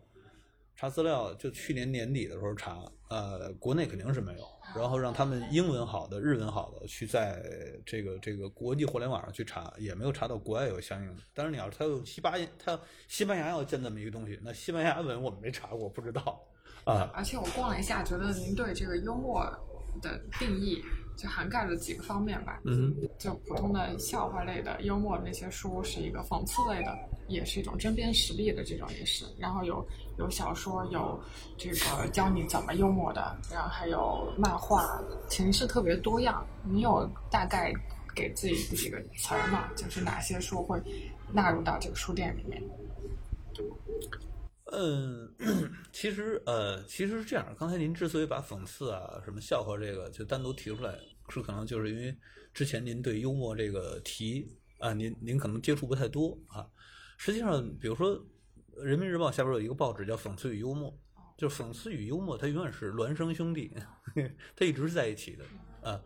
[0.77, 7.43] 查资料就去年年底的时候查，呃，国内肯定是没有，然后让他们英文好的、日文好的去在
[7.85, 11.21] 这个这个国际互联网上去查，也没有查到国外有相应的。
[11.33, 12.79] 但是你要他用西班牙，他
[13.09, 16.41] 西班牙要建这么一个东西，那西班牙文我们没查过，不知道
[16.85, 17.11] 啊。
[17.13, 19.43] 而且我逛了一下，觉得您对这个幽默
[20.01, 20.81] 的定义。
[21.19, 29.25] 就涵盖了几个方面吧，嗯，就普通的笑话类的、幽默的那些书是一个，讽刺类的也是一种，针砭时弊的这种也是。
[29.37, 29.85] 然后有
[30.17, 31.21] 有小说，有
[31.57, 34.97] 这个教你怎么幽默的，然后还有漫画，
[35.29, 36.41] 形式特别多样。
[36.63, 37.73] 你有大概
[38.15, 39.67] 给自己几个词儿吗？
[39.75, 40.81] 就是哪些书会
[41.33, 42.63] 纳入到这个书店里面？
[44.71, 45.33] 嗯，
[45.91, 47.55] 其实呃，其实是这样。
[47.57, 50.97] 刚才您之所以把讽刺啊、什么笑话这个就单独提出来，
[51.29, 52.15] 是可能就是因为
[52.53, 54.47] 之前您对幽默这个题
[54.79, 56.67] 啊，您您可能接触不太多啊。
[57.17, 58.15] 实际上，比如说
[58.81, 60.91] 《人民日报》下边有一个报纸叫《讽刺与幽默》，
[61.37, 63.73] 就是讽刺与幽默，它永远是孪生兄弟，
[64.55, 65.45] 它一直是在一起的
[65.81, 66.01] 啊。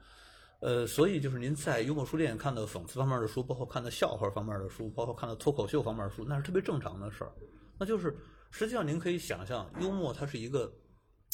[0.61, 7.31] 呃，所以就是您在幽默书店看到讽刺方面的书，包括看到笑话方面的书，包括看到脱口秀方面的书，那是特别正常的事儿。
[7.77, 8.15] 那就是
[8.55, 10.71] 实际上您可以想象，幽默它是一个，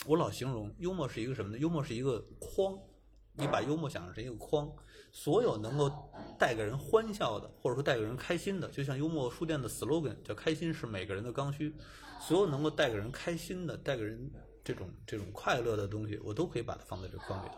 [0.05, 1.57] 我老形容幽默是一个什么呢？
[1.57, 2.79] 幽默是一个框，
[3.33, 4.71] 你把幽默想象成一个框，
[5.11, 5.91] 所有能够
[6.39, 11.75] 带给人欢笑的，或者说带给人开心的，就像幽默书店的 slogan 叫“开心是每个人的刚需”，
[12.25, 14.31] 所有能够带给人开心的、带给人
[14.63, 17.55] 这种这种快乐的东西，我都可以把它放在这框里头。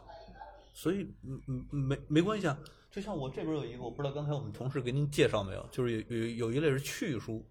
[0.73, 2.57] 所以，嗯嗯，没没关系啊。
[2.89, 7.47] 就像我这边有一个，我不知道刚才我们同事给您介绍没有，就是有有有一类是趣书。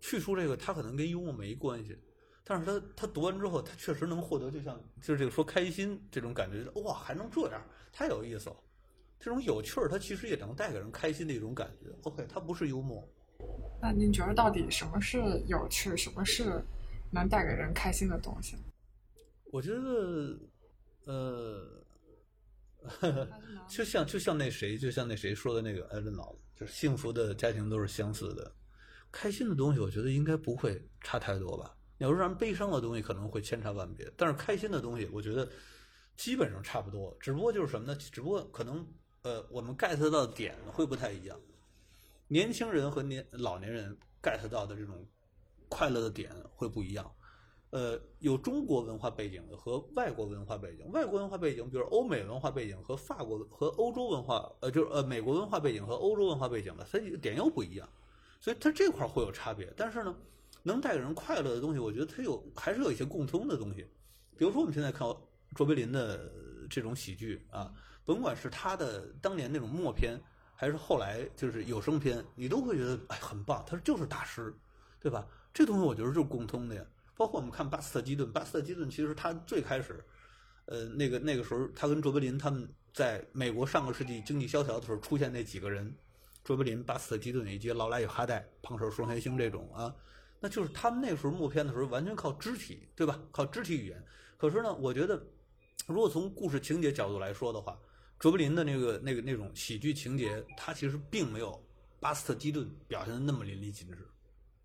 [0.00, 0.02] 嗯。
[0.02, 1.96] 趣书这个，他可能跟幽默没关系，
[2.42, 8.56] 但是他他读完之后，他确实能获得，就像就是这个说开心这种感觉，哇，还能这样，太有意思了。
[9.18, 11.90] 这种有趣儿，它其实也能带给人开心的一种感觉。
[12.04, 13.06] OK，它不是幽默。
[13.80, 16.64] 那您觉得到底什么是有趣，什么是
[17.12, 18.56] 能带给人开心的东西？
[19.52, 20.38] 我觉得，
[21.04, 21.76] 呃。
[23.68, 28.50] 就像就像那谁，就像那谁说的那个艾伦老，就是幸福的家庭都是相似的，
[29.12, 31.76] 开心的东西，我觉得应该不会差太多吧。
[31.98, 35.48] 你要是让悲伤的东西可能会千差万别，但是开心的东西，我觉得
[36.16, 37.16] 基本上差不多。
[37.20, 37.94] 只不过就是什么呢？
[37.96, 38.86] 只不过可能
[39.22, 41.38] 呃，我们 get 到的点会不太一样。
[42.28, 45.06] 年轻人和年老年人 get 到的这种
[45.68, 47.12] 快乐的点会不一样。
[47.70, 57.88] 呃，有中国文化背景的和外国文化背景，外国文化背景，比如欧美文化背景和法国和欧洲文化，呃，就是呃美国文化背景和欧洲文化背景的，它点又不一样，
[58.40, 59.72] 所以它这块会有差别。
[59.76, 60.16] 但是呢，
[60.62, 63.86] 能带给人快乐的东西，我觉得它有还是有一些共通的东西。
[64.36, 65.06] 比如说我们现在看
[65.54, 66.32] 卓别林的
[66.68, 67.72] 这种喜剧啊，
[68.04, 70.18] 甭管是他的当年那种默片，
[70.54, 74.54] 还是后来就是有声片，你都会觉得哎很棒，他就是大师，
[74.98, 75.26] 对吧？
[75.52, 76.84] 这东西我觉得就是共通的呀。
[77.16, 80.02] 包括我们看巴斯特基顿，巴斯特基顿其实他最开始，
[80.64, 85.94] 呃，那个那个时候，他跟卓别林他们在美国上个世纪经济萧条的时候出现那几个人，
[86.50, 89.94] 卓别林、巴斯特基顿以及劳莱与哈代、胖手双贤星这种啊，
[90.40, 93.22] 那就是他们那时候默片的时候完全靠肢体，对吧？
[93.30, 94.04] 靠肢体语言。
[94.36, 95.24] 可是呢，我觉得
[95.86, 97.78] 如果从故事情节角度来说的话，
[98.18, 101.64] 卓别林的那个那个那种喜剧情节，他其实并没有
[102.00, 103.98] 巴斯特基顿表现的那么淋漓尽致。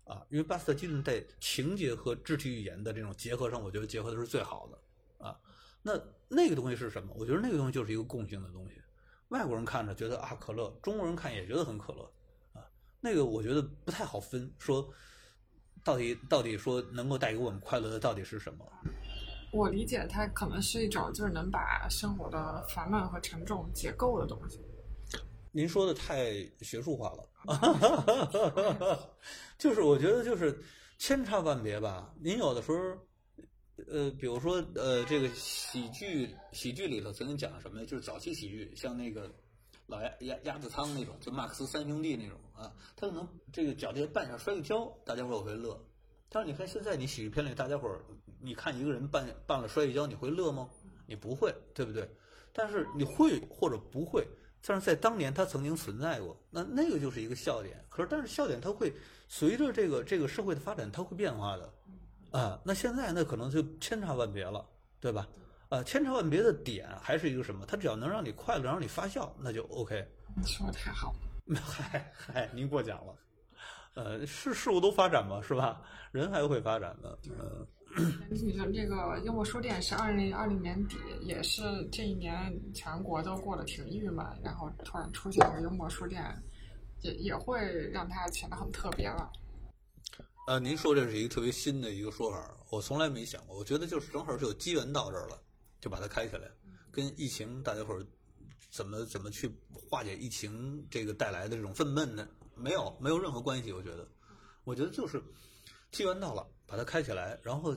[0.06, 5.38] 啊，因为巴斯特基顿在情节和肢体语言的这种结合上，我觉得结合的是最好的啊。
[5.82, 5.92] 那
[6.26, 7.14] 那个东西是什么？
[7.16, 8.74] 我觉得那个东西就是一个共性的东西。
[9.28, 12.10] 外国人看着觉得啊可乐，中国人看也觉得很可乐
[12.54, 12.62] 啊。
[13.00, 14.88] 那个我觉得不太好分，说
[15.82, 18.64] 到底到底说能够带给我们快乐的到底是什么？
[19.52, 24.60] 我理解它可能是一种就是能把生活的烦闷和沉重解构的东西。
[25.52, 29.08] 您说的太学术化了，
[29.56, 30.62] 就是我觉得就是
[30.98, 32.12] 千差万别吧。
[32.20, 32.78] 您有的时候，
[33.88, 39.30] 呃，比如说呃，这个喜剧喜剧里头曾经讲什么就是早期喜剧，像那个
[39.86, 45.80] 老鸭鸭鸭子汤那种，就马克思三兄弟那种啊，他可能这个脚底下绊下摔个跤，大家伙儿会乐。
[46.28, 48.04] 但是你看现在你喜剧片里，大家伙儿
[48.40, 50.68] 你看一个人绊绊了摔一跤，你会乐吗？
[51.06, 52.08] 你不会，对不对？
[52.52, 54.26] 但是你会或者不会。
[54.68, 57.84] 但是在当年，它曾经存在过，那那个就是一个笑点。
[57.88, 58.92] 可是，但是笑点它会
[59.28, 61.72] 随着这个这个社会的发展，它会变化的，
[62.30, 64.64] 啊，那现在那可能就千差万别了，
[65.00, 65.26] 对吧？
[65.68, 67.64] 啊，千差万别的点还是一个什么？
[67.66, 70.06] 它只要能让你快乐，让你发笑，那就 OK。
[70.36, 71.12] 你说的太好
[71.46, 73.14] 了， 嗨嗨，您过奖了。
[73.94, 75.80] 呃，是事物都发展嘛，是吧？
[76.12, 77.66] 人还会发展的，嗯。
[78.30, 86.22] 你说这个幽默书店是二零二零年底，也是这一年全国都过得挺郁闷，然后突然出现一个幽默书店，
[87.00, 89.32] 也也会让它显得很特别了。
[90.46, 93.58] 呃，您说这是一个特别新的一个说法，我从来没想过。
[93.58, 95.42] 我觉得就是正好是有机缘到这儿了，
[95.80, 96.48] 就把它开起来。
[96.92, 98.06] 跟疫情，大家伙儿
[98.70, 102.28] 怎么怎么去化解疫情这个带来的这种愤懑呢？
[102.54, 103.72] 没有，没有任何关系。
[103.72, 104.08] 我觉得，
[104.62, 105.20] 我觉得就是
[105.90, 106.46] 机缘到了。
[106.64, 107.76] 把它开起来，然后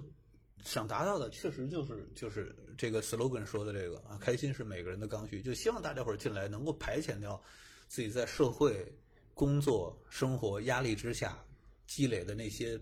[0.64, 7.42] 想达到的确实就是就是这个 slogan 说的这个啊，开心是每个人的刚需，就希望大家伙儿进来能够排遣掉
[7.88, 8.96] 自己在社会、
[9.34, 11.44] 工作、生活压力之下
[11.90, 12.80] 积累的那些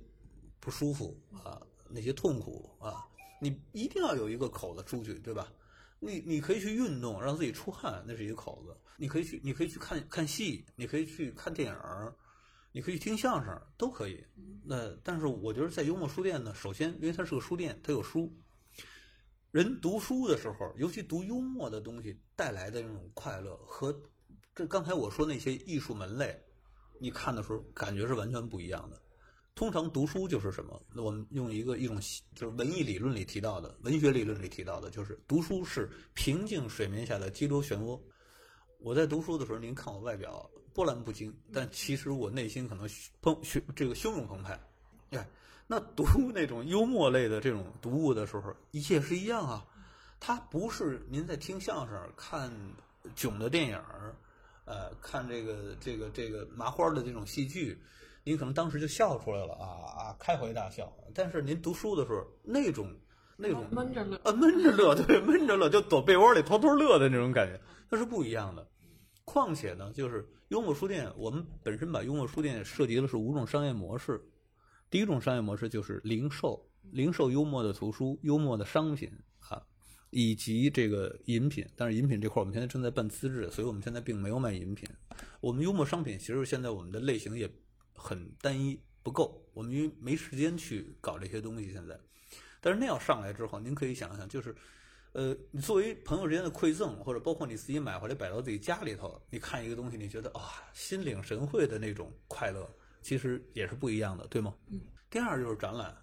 [0.59, 3.07] 不舒服啊，那些痛苦啊，
[3.39, 5.49] 你一定要有一个口子出去，对吧？
[6.01, 12.13] 你你可以去运动，让自己出汗，那是一个口子；你可以去，你可以去看看戏，你可以去看电影。
[12.73, 14.23] 你可以听相声，都可以。
[14.63, 18.31] 那但是我觉得在幽默书店呢，首先因为它是个书店，它有书。
[19.51, 23.97] 人读书的时候，尤其读幽默的东西带来的那种快乐，和
[24.53, 26.39] 这刚才我说那些艺术门类，
[26.99, 29.01] 你看的时候感觉是完全不一样的。
[29.55, 30.79] 通常读书就是什么？
[30.95, 31.99] 我们用一个一种
[32.35, 37.99] 就是文艺理论里提到的，文学理论里提到的，就是读书是平静水面下的激流漩涡。
[38.79, 42.87] 我在读书的时候，您看我外表波澜不惊，但其实我内心可能
[43.19, 44.59] 澎汹这个汹涌澎湃。
[45.09, 45.27] 哎，
[45.65, 49.65] 那读 那种幽默类的这种读物的时候，一切是一样啊。
[50.19, 52.51] 它不是您在听相声、看
[53.15, 54.15] 囧的电影儿，
[54.67, 57.81] 呃，看这个这个这个麻花的这种戏剧。
[58.23, 60.93] 您可能当时就笑出来了啊啊，开怀大笑。
[61.15, 62.93] 但是您读书的时候，那种
[63.37, 67.57] 那种闷着乐啊，闷着乐， 对，闷着乐，就躲被窝里偷偷乐的那种感觉，
[67.89, 68.67] 那是不一样的。
[69.23, 74.21] 况且呢，就是幽默书店，我们本身把幽默书店涉及的是五种商业模式。
[74.89, 79.23] 第一种商业模式就是零售，零售幽默的图书、幽默的商品啊，
[80.09, 81.65] 以及这个饮品。
[81.75, 84.89] 但是饮品这块，我们现在正在办资质，所以我们现在并没有卖饮品。
[85.39, 87.49] 我们幽默商品其实现在我们的类型也。
[87.99, 91.71] 很单一不够，我们因为没时间去搞这些东西。
[91.71, 91.99] 现在，
[92.61, 94.55] 但是那要上来之后，您可以想想，就是，
[95.13, 102.69] 呃，你作为朋友之间的馈赠，或者包括你自己买回来摆到自己家里头，你看一个东西，你觉得啊，心领神会的那种快乐，
[103.01, 104.53] 其实也是不一样的，对吗？
[104.67, 104.79] 嗯。
[105.09, 105.97] 第二就是展览，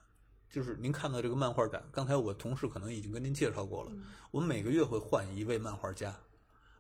[0.55, 3.91] 就是您看到这个漫画展，刚才我同事可能已经跟您介绍过了，
[4.31, 6.15] 我们每个月会换一位漫画家，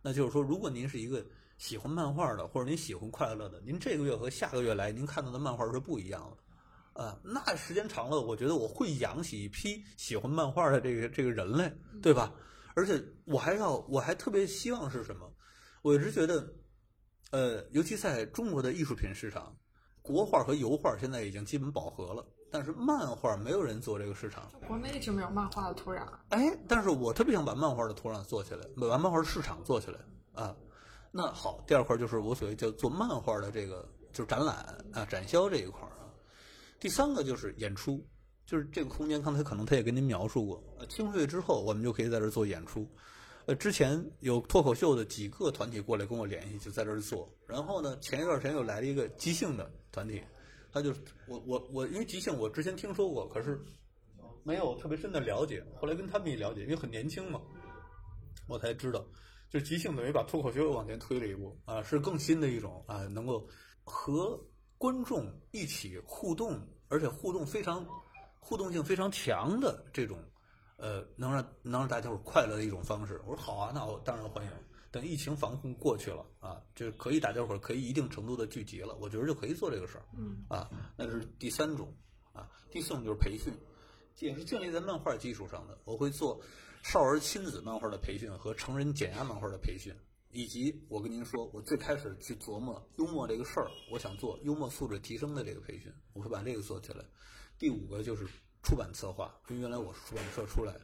[0.00, 1.24] 那就是说，如果您是一个。
[1.56, 11.72] 喜欢漫画的，或者您喜欢快乐的，您这个月和下个月来，您看到的漫画是不一样的，啊，那时间长了，我觉得我会养起一批喜欢漫画的这个这个人类，
[12.02, 12.34] 对吧？
[12.74, 15.32] 而且我还要，我还特别希望是什么？
[15.82, 16.52] 我一直觉得，
[17.30, 19.56] 呃，尤其在中国的艺术品市场，
[20.02, 24.48] 国画和油画现在已经基本饱和了，但是漫画没有人做这个市场。
[24.68, 26.06] 国内一直没有漫画的土壤。
[26.28, 29.98] 哎，但是我特别想把漫画的土壤做起来，把漫画的市场做起来
[30.34, 30.54] 啊。
[31.10, 34.54] 那好，第二块就是我所谓叫做漫画的这个，就是展览
[34.92, 36.06] 啊、展销这一块啊。
[36.78, 38.00] 第三个就是演出，
[38.46, 40.62] 就是这个空间，刚才可能他也跟您描述过。
[40.78, 42.88] 呃，听会之后，我们就可以在这做演出。
[43.46, 47.28] 呃，之前有脱口秀的几个团体过来跟我联系，就在这儿做。
[47.48, 50.22] 然后呢，前一段时间又来了一个即兴的团体，
[50.74, 50.92] 他就
[51.28, 53.64] 我我我，因为即兴我之前听说过，可是
[54.42, 55.64] 没有特别深的了解。
[55.80, 57.40] 后来跟他们一了解，因为很年轻嘛，
[58.48, 59.06] 我才知道。
[59.48, 63.46] 就即兴等于把脱口秀往前推了一步啊，是更新的一种啊，能够
[63.84, 64.36] 和
[64.76, 67.86] 观众一起互动，而且互动非常
[68.40, 70.18] 互动性非常强的这种
[70.76, 73.22] 呃，能让能让大家伙快乐的一种方式。
[73.28, 74.50] 我说好啊，那我当然欢迎。
[74.94, 80.04] 等疫情防控过去了啊，就是可以大家伙可以一定程度的聚集了，我觉得就可以做这个事儿。
[80.16, 81.92] 嗯啊，那是第三种
[82.32, 83.52] 啊，第四种就是培训，
[84.20, 86.40] 也是建立在漫画基础上的，我会做。
[86.84, 89.94] 少儿亲子漫画的培训和成人减压漫画的培训，
[90.30, 97.02] 以及我跟您说，我最开始去琢磨幽默这个事儿，我想做幽默素质提升的这个培训，我会把这个做起来。
[97.58, 98.28] 第五个就是
[98.62, 100.80] 出版策划，因为原来我是出版社出来的，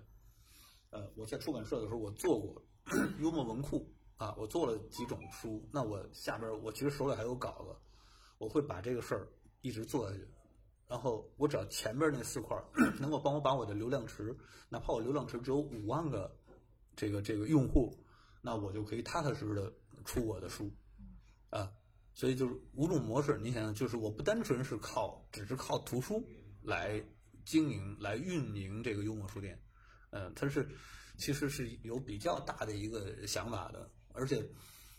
[0.88, 2.62] 呃，我在出版社的时候我做过
[3.20, 3.86] 幽默文库
[4.21, 7.75] 啊，我做了几种书，那我下边我其实手里还有稿子，
[8.37, 9.27] 我会把这个事儿
[9.62, 10.29] 一直做下去。
[10.87, 12.55] 然后我只要前边那四块
[13.01, 14.37] 能够帮我把我的流量池，
[14.68, 16.31] 哪怕我流量池只有五万个
[16.95, 17.97] 这个这个用户，
[18.43, 19.73] 那我就可以踏踏实实的
[20.05, 20.71] 出我的书，
[21.49, 21.73] 啊，
[22.12, 26.23] 所以就是五种模式，你想想，就是我不单纯是靠只是靠图书
[26.61, 27.03] 来
[27.47, 29.59] 经营来运营这个幽默书店，
[30.11, 30.68] 嗯，它是
[31.16, 34.44] 其实是有比较大的一个想法的，而且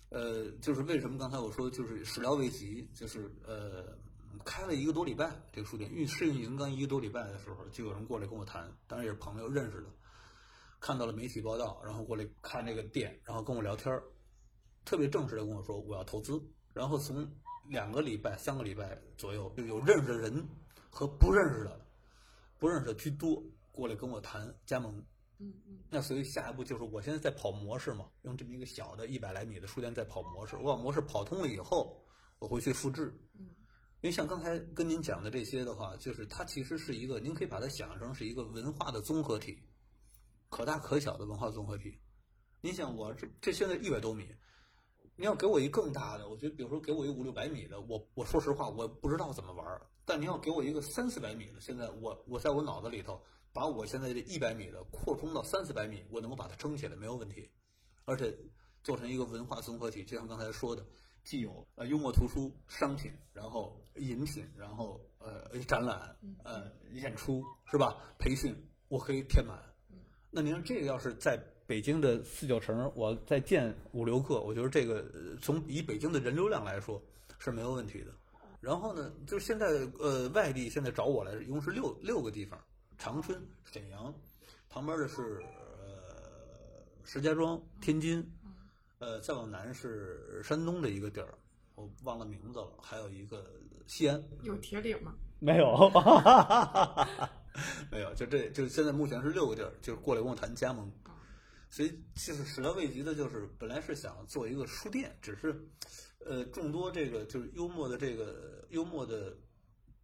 [0.09, 3.97] 呃，就是为什么刚才我说就是始料未及，就是呃。
[4.43, 9.87] 开了一个多礼拜，这个书店运试运营刚一个多礼拜的时候，就有人过来跟我谈，当然也是朋友认识的，
[10.79, 14.01] 看到了媒体报道，然后过来看这个店，然后跟我聊天儿，
[14.83, 16.41] 特别正式的跟我说我要投资，
[16.73, 17.29] 然后从
[17.67, 20.43] 两个礼拜、三个礼拜左右，就有认识的人
[20.89, 21.79] 和不认识的，
[22.57, 25.03] 不认识的居多，过来跟我谈加盟。
[25.41, 25.79] 嗯嗯。
[25.89, 32.01] 那所以下一步就是我现在在跑模式嘛，用这么一个小的一百来米的书店在跑模式，我把模式跑通了以后，
[32.39, 33.11] 我会去复制。
[33.33, 33.49] 嗯。
[34.01, 39.59] 因为像刚才跟您讲的这些的话，就是它其实是一个，您可以把它想象成是一个文化的综合体，
[40.49, 41.99] 可大可小的文化综合体。
[42.61, 44.27] 您想我这这现在一百多米，
[45.15, 49.85] 你要给我一更大的，我觉得比如说给我一五六百米的，我我说实话我不知道怎么玩儿。
[50.03, 53.21] 但你要给我一个三四百米的，现在我我在我脑子里头
[53.53, 57.49] 把我现在这一百米的扩充到三四百米，我能够把它撑起来没有问题，
[58.05, 58.35] 而且
[58.83, 60.85] 做成一个文化综合体，就像刚才说的。
[61.23, 67.95] 既有呃幽默图书商品，然后饮品，然后呃展览，呃演出是吧？
[68.17, 68.55] 培训
[68.87, 69.55] 我可以填满。
[70.31, 75.05] 那您这个要是在北京的四九城，我再建五六个，我觉得这个
[75.39, 76.99] 从以北京的人流量来说
[77.37, 78.11] 是没有问题的。
[78.59, 79.67] 然后呢，就是现在
[79.99, 82.59] 呃，外地现在找我来，一共是六六个地方：
[83.01, 84.13] 长春、沈阳，
[84.69, 88.23] 旁边的是呃石家庄、天津，
[88.99, 91.33] 呃，再往南是山东的一个地儿，
[91.73, 93.43] 我忘了名字了，还有一个
[93.87, 94.23] 西安。
[94.43, 95.15] 有铁岭吗？
[95.39, 95.89] 没有，
[97.89, 100.91] 没有，就这就现在目前是六个地儿，就是过来跟我谈加盟。
[101.71, 105.59] 所以就是始料未及的，就是本来是想做一个书店，只是，
[106.23, 109.35] 呃，众多这个就是幽默的这个幽默的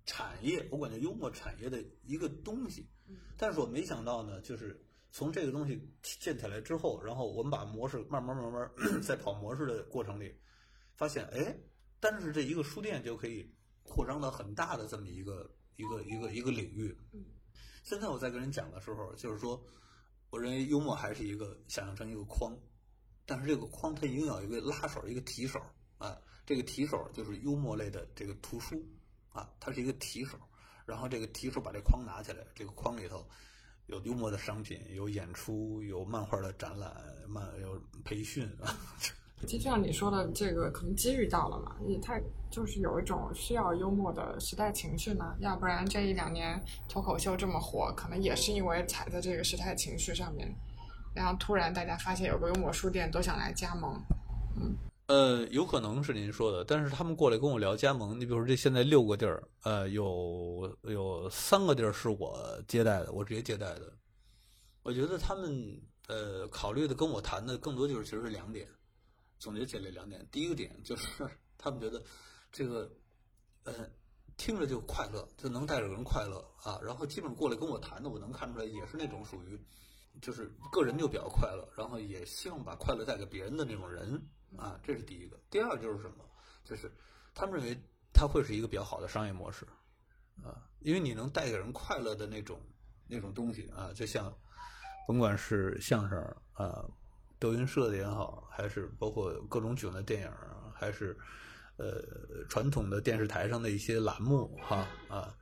[0.07, 2.89] 产业，我管叫幽默产业的一个东西。
[3.37, 8.71] 但是我没想到呢，就是从这个东西建起来之后，然后我们把模式慢慢慢慢
[9.03, 10.33] 在跑模式的过程里，
[10.95, 11.55] 发现哎，
[11.99, 13.47] 单是这一个书店就可以
[13.83, 16.97] 扩张到很大的这么一个一个一个一个领域。
[17.83, 19.63] 现在我在跟人讲的时候，就是说。
[20.29, 22.53] 我认为幽默还是一个想象成一个框，
[23.25, 25.57] 但是这个框它一定要有一个拉手，一个提手
[25.97, 26.19] 啊。
[26.45, 28.75] 这个提手就是幽默类的这个图书
[29.37, 30.37] 啊，它是一个提手。
[30.85, 33.25] 然后这个提手把这框拿起来，这个框里头
[33.87, 36.91] 有幽默的商品，有演出，有漫画的展览，
[37.27, 38.73] 漫有培训啊。
[39.45, 42.19] 就像你说的，这个可能机遇到了嘛，也太
[42.49, 45.35] 就是有一种需要幽默的时代情绪呢。
[45.39, 46.59] 要不然这一两年
[46.89, 50.51] 脱口秀这么火，可能也是因为踩在这个时代情绪上面。
[51.13, 54.01] 然后突然大家发现有个幽默书店，都想来加盟。
[54.55, 54.75] 嗯，
[55.07, 62.37] 呃，有可能是您说的，但是他们过来跟我聊加盟，你比如说这现在六个地儿，呃，有有三个地儿是我
[62.67, 63.93] 接待的，我直接接待的。
[64.83, 68.67] 我觉得他们呃考虑的跟我谈的更多就是其实是两点。
[69.39, 71.07] 总结起来两点，第一个点就是
[71.57, 72.03] 他们觉得
[72.51, 72.91] 这个，
[73.63, 73.73] 呃，
[74.35, 76.79] 听着就快乐，就能带着人快乐啊。
[76.83, 79.57] 然后基本过来跟我谈的，我能看出来也是那种属于，
[80.21, 84.21] 就是个人就比较快乐，然后也希望把快乐带给别人的那种人
[84.55, 84.79] 啊。
[84.83, 85.37] 这是第一个。
[85.49, 86.23] 第二就是什么？
[86.63, 86.91] 就是
[87.33, 87.77] 他们认为
[88.13, 89.65] 它会是一个比较好的商业模式
[90.43, 92.61] 啊，因为你能带给人快乐的那种
[93.07, 94.33] 那种东西啊，就像
[95.07, 96.19] 甭管是相声
[96.53, 96.85] 啊。
[97.39, 100.31] 德云社的也好，还是包括各种囧的电影，
[100.73, 101.15] 还是
[101.77, 102.03] 呃
[102.49, 105.37] 传统的电视台上的一些栏目哈啊，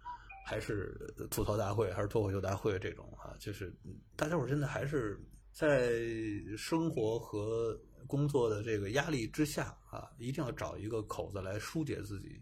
[0.46, 0.94] 还是
[1.32, 3.74] 吐槽大会，还是脱口秀大会这种啊，就是
[4.18, 5.18] 大家伙现在还是
[5.54, 5.94] 在
[6.58, 12.42] 生活和工作的这个压力之下啊，一定要找一个口子来疏解自己。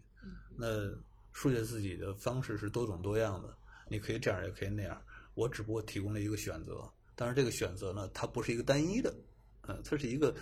[0.56, 0.90] 那
[1.32, 3.56] 疏解自己的方式是多种多样的，
[3.88, 5.00] 你可以这样，也可以那样。
[5.34, 9.12] 我只不过提供了一个选择，但是这个选择呢，它不是一个单一的。
[9.66, 10.34] 嗯，它是一个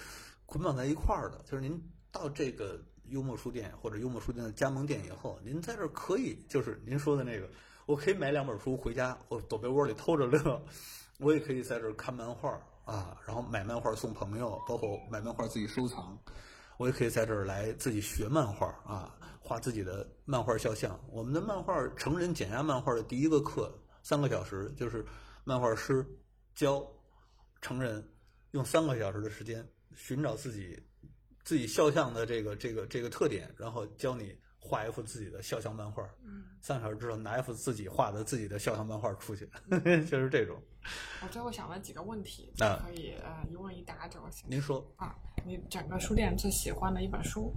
[0.46, 7.48] 捆绑在一块儿的，就是您到这个幽默书店或者幽默书店的加盟店以后，您在这儿可以，就是您说的那个，
[7.86, 10.60] 我可以买两本书回家，我躲被窝里偷着乐，
[11.18, 16.18] 我也可以在这儿看漫画啊，然后买漫画送朋友，包括买漫画自己收藏，
[16.76, 20.98] 我也可以在这儿来自己学漫画啊，画自己的漫画肖像。
[21.10, 23.72] 我们的漫画成人减压漫画的第一个课
[24.02, 25.04] 三个小时，就是
[25.44, 26.06] 漫画师
[26.54, 26.86] 教
[27.60, 28.06] 成人。
[28.52, 30.78] 用三个小时的时间寻找自己
[31.42, 36.06] 自己肖像的这个这个这个特点，然后教你画一幅自己的肖像漫画。
[36.22, 39.48] 嗯，三个小时之后拿一幅自己画的自己的肖像漫画出去，
[40.04, 40.60] 就是这种。
[41.22, 44.48] 我最后想问几个问题，可以呃一问一答就行。
[44.50, 45.14] 您说啊，
[45.46, 47.54] 你整个书店最喜欢的一本书，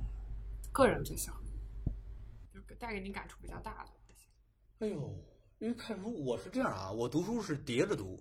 [0.72, 1.40] 个人最喜欢，
[2.68, 3.92] 就带给你感触比较大的。
[4.80, 5.24] 哎呦，
[5.60, 8.20] 因为看书我是这样啊，我读书是叠着读。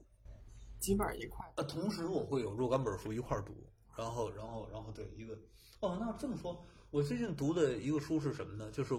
[0.80, 1.44] 几本一块？
[1.56, 3.54] 呃，同时我会有若干本书一块读，
[3.96, 5.34] 然后，然后，然后对一个。
[5.80, 8.70] 哦，那这么说，我最近读的一个书是什么呢？
[8.70, 8.94] 就是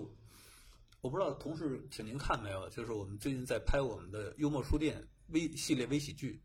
[1.01, 2.67] 我不知道同事请您看没有？
[2.69, 6.41] 就是我们最近在拍我们的幽默书店微系列微喜剧。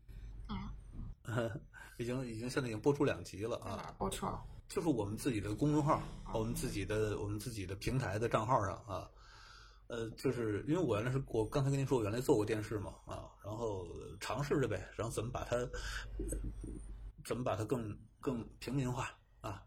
[0.47, 0.73] 啊。
[1.97, 3.93] 已经已经现在已经播出两集了啊！
[3.97, 4.25] 播出。
[4.67, 6.01] 就是我们自己的公众号，
[6.33, 9.07] 我们自己的我们自己的平台的账号上啊。
[9.85, 13.85] 呃，就是因为我原来是我刚才跟您说，我原来做过电视嘛，啊，然后
[14.19, 15.57] 尝试着呗，然后怎么把它，
[17.23, 19.61] 怎么把它更更平民化啊？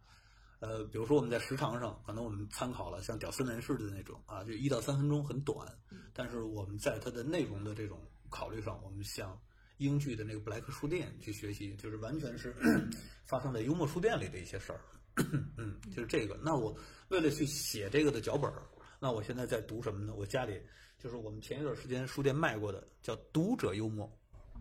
[0.58, 5.68] 呃，比如说我们在时长上，可能我们参考了像屌丝男士的那种啊，就一到三分钟很短，
[6.12, 8.00] 但是我们在它的内容的这种
[8.34, 9.40] 考虑上，我们向
[9.76, 12.52] 英剧的那个布莱克书店去学习，就是完全是
[13.24, 14.80] 发生在幽默书店里的一些事儿，
[15.56, 16.36] 嗯，就是这个。
[16.42, 16.76] 那我
[17.10, 18.60] 为了去写这个的脚本儿。
[18.98, 20.14] 那我现在在读什么呢？
[20.16, 20.60] 我家里
[20.98, 24.04] 就是我们前一段时间书店卖过的，叫《读者幽默》，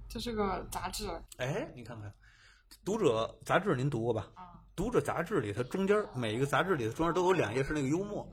[0.07, 1.07] 这是个杂志。
[1.38, 2.09] 哎，你看看，
[2.86, 4.30] 《读者》杂志您读过吧？
[4.36, 4.43] 啊，
[4.76, 8.30] 《读者》杂志里，它中间每一个杂志里，它中间都有两页是那个幽默，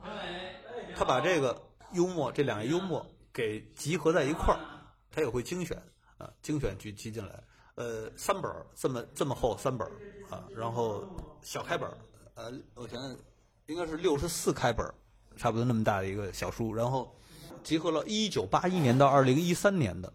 [0.97, 1.63] 他把这个
[1.93, 4.61] 幽默这两页幽默给集合在一块儿，
[5.11, 5.77] 他也会精选
[6.19, 7.43] 啊，精选去集进来。
[7.77, 9.89] 呃，三本这么这么厚三本
[10.29, 11.05] 啊，然后
[11.43, 11.89] 小开本
[12.35, 13.17] 呃，我想，
[13.67, 14.87] 应该是六十四开本
[15.37, 17.17] 差不多那么大的一个小书，然后
[17.63, 20.13] 集合了一九八一年到二零一三年的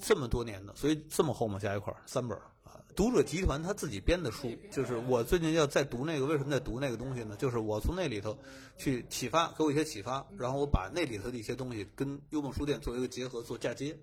[0.00, 2.42] 这么多年的，所以这么厚嘛，加一块儿三本儿。
[2.98, 7.36] 读者集团他自己编的书，就是我最近要在读那个，为什么在读那个东西呢？
[7.36, 8.36] 就是我从那里头
[8.76, 13.96] 去启发，给我一些启发，然后我把那里头的一些东西跟幽梦书店做一个结合，做嫁接，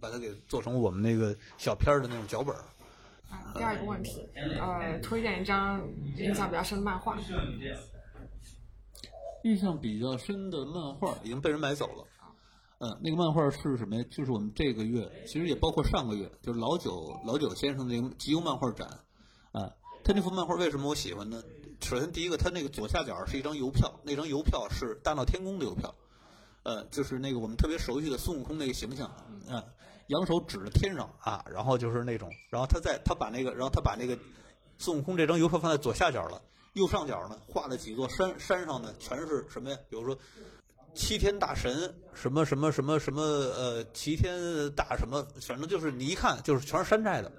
[0.00, 2.54] 把它给做成我们那个小片儿的那种脚本
[3.56, 4.24] 第二个问题，
[4.60, 5.82] 呃，推荐一张
[6.16, 7.18] 印象比较深的漫画。
[9.42, 12.04] 印象比较深的漫画已经被人买走了。
[12.78, 14.04] 嗯，那个漫画是什么呀？
[14.10, 18.86] 就是我们这个月，其实也包括上个月，就是老九老九先生那个集邮漫画展。
[19.52, 19.72] 啊，
[20.04, 21.42] 他那幅漫画为什么我喜欢呢？
[21.80, 25.94] 首先第一个，他那个左下角是一张邮票，那张邮票是大闹天宫的邮票。
[26.64, 29.10] 呃，就是那个我们特别熟悉的孙悟空那个形象，
[29.48, 29.62] 嗯，
[30.08, 34.18] 扬手指着天上啊，然后就是那种，然后他在他把那个，然后他把那个
[34.76, 36.42] 孙悟空这张邮票放在左下角了，
[36.74, 39.78] 右上角呢画了几座山，山上呢全是什么呀？
[39.88, 40.18] 比如说
[40.96, 44.34] 七天大神，什么什么什么什么呃，齐天
[44.74, 47.30] 大什么，反正就是你一看就是全是山寨的。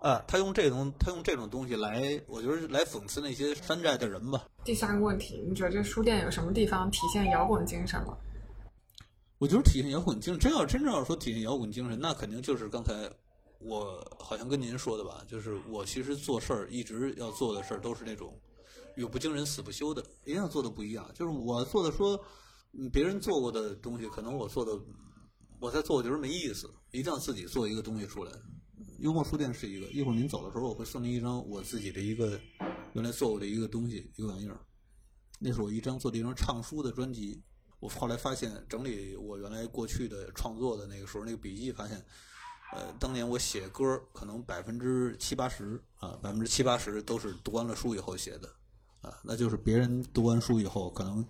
[0.00, 4.44] 啊，他用这种他用这种东西来，我觉得来讽刺那些山寨的人吧。
[4.64, 8.18] 第三个问题，你觉得这书店有什么地方体现摇滚精神了？
[9.38, 12.92] 我觉得体现摇滚精神，真要真正要说体现摇滚精神，那肯定就是刚才
[13.60, 18.38] 我好像跟您说的吧，就是我其实做事儿一直要做的事儿都是那种
[18.96, 21.10] 永不惊人死不休的，一定要做的不一样。
[21.14, 22.18] 就是我做的说
[22.92, 24.72] 别人做过的东西，可能我做的
[25.60, 28.32] 我在做，我觉得没意思，一定要自己做一个东西出来。
[28.98, 32.40] 幽默书店是一个，一会儿您走的时候，我会送您一张我自己的一个
[32.92, 34.60] 原来做过的一个东西，一个玩意儿。
[35.40, 37.42] 那是我一张做的一张唱书的专辑。
[37.80, 42.02] 我后来发现，整理我原来过去的创作的那个时候那个笔记，发现，
[42.72, 48.48] 呃，当年我写歌可能百分之七八十啊，百分之七八十都是读完了书以后写的，
[49.04, 51.24] 啊，那就是别人读完书以后，可能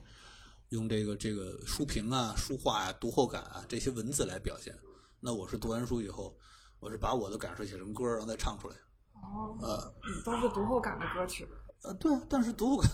[0.71, 4.75] 用这个这个书评啊、书画啊、读后感啊这些文字来表现。
[5.21, 6.35] 那我是读完书以后。
[6.81, 8.77] 我是把我的感受写成歌，然后再唱出来。
[9.15, 11.49] 哦，呃，都是读后感的歌曲。
[11.83, 12.91] 呃，对，但是读后感，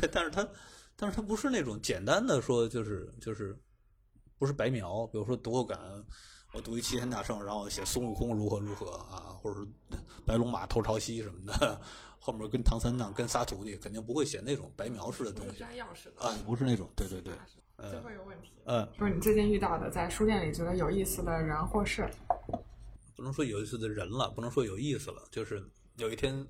[0.00, 0.48] 对，但是它，
[0.94, 3.58] 但是它不是那种简单的说，就是就是，
[4.38, 5.04] 不是白描。
[5.08, 5.80] 比如说读后感，
[6.54, 9.66] 我读一齐天大圣，然后写孙悟空如何如何啊，或者是
[10.24, 11.80] 白龙马偷朝西什么的，
[12.20, 15.64] 后面跟唐三藏跟仨徒弟，肯定不会写那种白描式的东西。
[15.64, 17.34] 啊，不是那种，对对对。
[17.76, 22.08] 最后一个问题，嗯，就是你最近遇到的在书店里觉得有意思的人或事。
[23.16, 25.60] 不能说有意思的人了，不能说有意思了，就是
[25.96, 26.46] 有一天，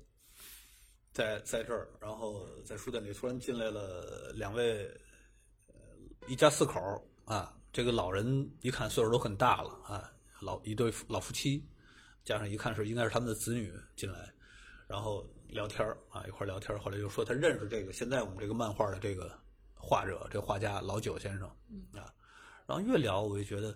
[1.11, 4.85] 在在这儿，然后在书店里突然进来了两位，
[5.67, 5.73] 呃，
[6.27, 6.79] 一家四口
[7.25, 10.09] 啊，这个老人一看岁数都很大了啊，
[10.39, 11.61] 老一对老夫妻，
[12.23, 14.33] 加上一看是应该是他们的子女进来，
[14.87, 19.29] 然后聊天啊，一块聊天后来就说他认识这个现在我们这个漫画的这个
[19.73, 21.45] 画者，这画家老九先生
[21.91, 22.07] 啊，
[22.65, 23.75] 然后越聊我就觉得。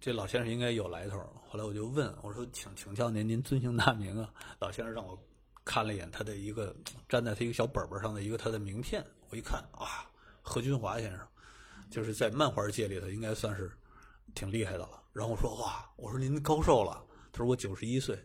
[0.00, 1.18] 这老先生应该有来头。
[1.46, 5.16] 后来我就问我说：“请请教您，您尊姓大名啊？”老先生让我
[5.62, 6.74] 看了一眼他的一个
[7.10, 9.04] 粘在他一个小本本上的一个他的名片。
[9.28, 10.10] 我一看啊，
[10.40, 11.28] 何军华先生，
[11.90, 13.70] 就是在漫画界里头应该算是
[14.34, 15.02] 挺厉害的了。
[15.12, 18.18] 然后我说：“哇，我说您高寿了？”他说：“我九十一岁。”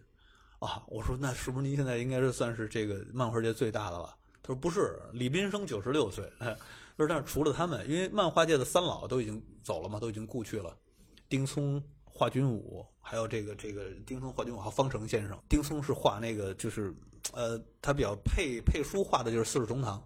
[0.60, 6.46] 啊，我说：“那是不是您现在应该是算是这个漫画界最大的了？”他说：“不是，李斌生九十六岁。”他
[6.98, 10.76] 说：“但是除了他们，因为漫画界的三老都已经走了嘛，都已经故去了。”
[11.30, 15.40] 丁松、华君武，还有这个这个丁松、华君武，还有方成先生。
[15.48, 16.94] 丁松是画那个，就是
[17.32, 19.98] 呃，他比较配配书画的就是《四世同堂》，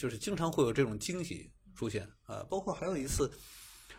[0.00, 2.44] 就是经常会有这种惊喜出现啊。
[2.50, 3.30] 包括还有一次，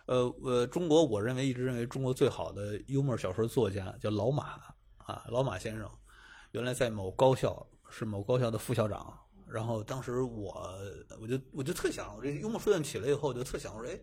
[0.05, 4.61] 呃呃，中国我认为一直认为中国最好的幽默小说作家叫老马
[4.97, 5.89] 啊，老马先生，
[6.51, 9.17] 原来在某高校是某高校的副校长。
[9.47, 10.77] 然后当时我
[11.21, 13.97] 我就我就特想，我这幽默书院起来以后，我就特想说，哎。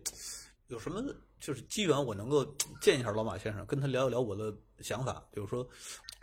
[0.69, 1.01] 有什么
[1.39, 2.43] 就是机缘，我能够
[2.81, 5.25] 见一下老马先生，跟他聊一聊我的想法。
[5.31, 5.65] 比如说，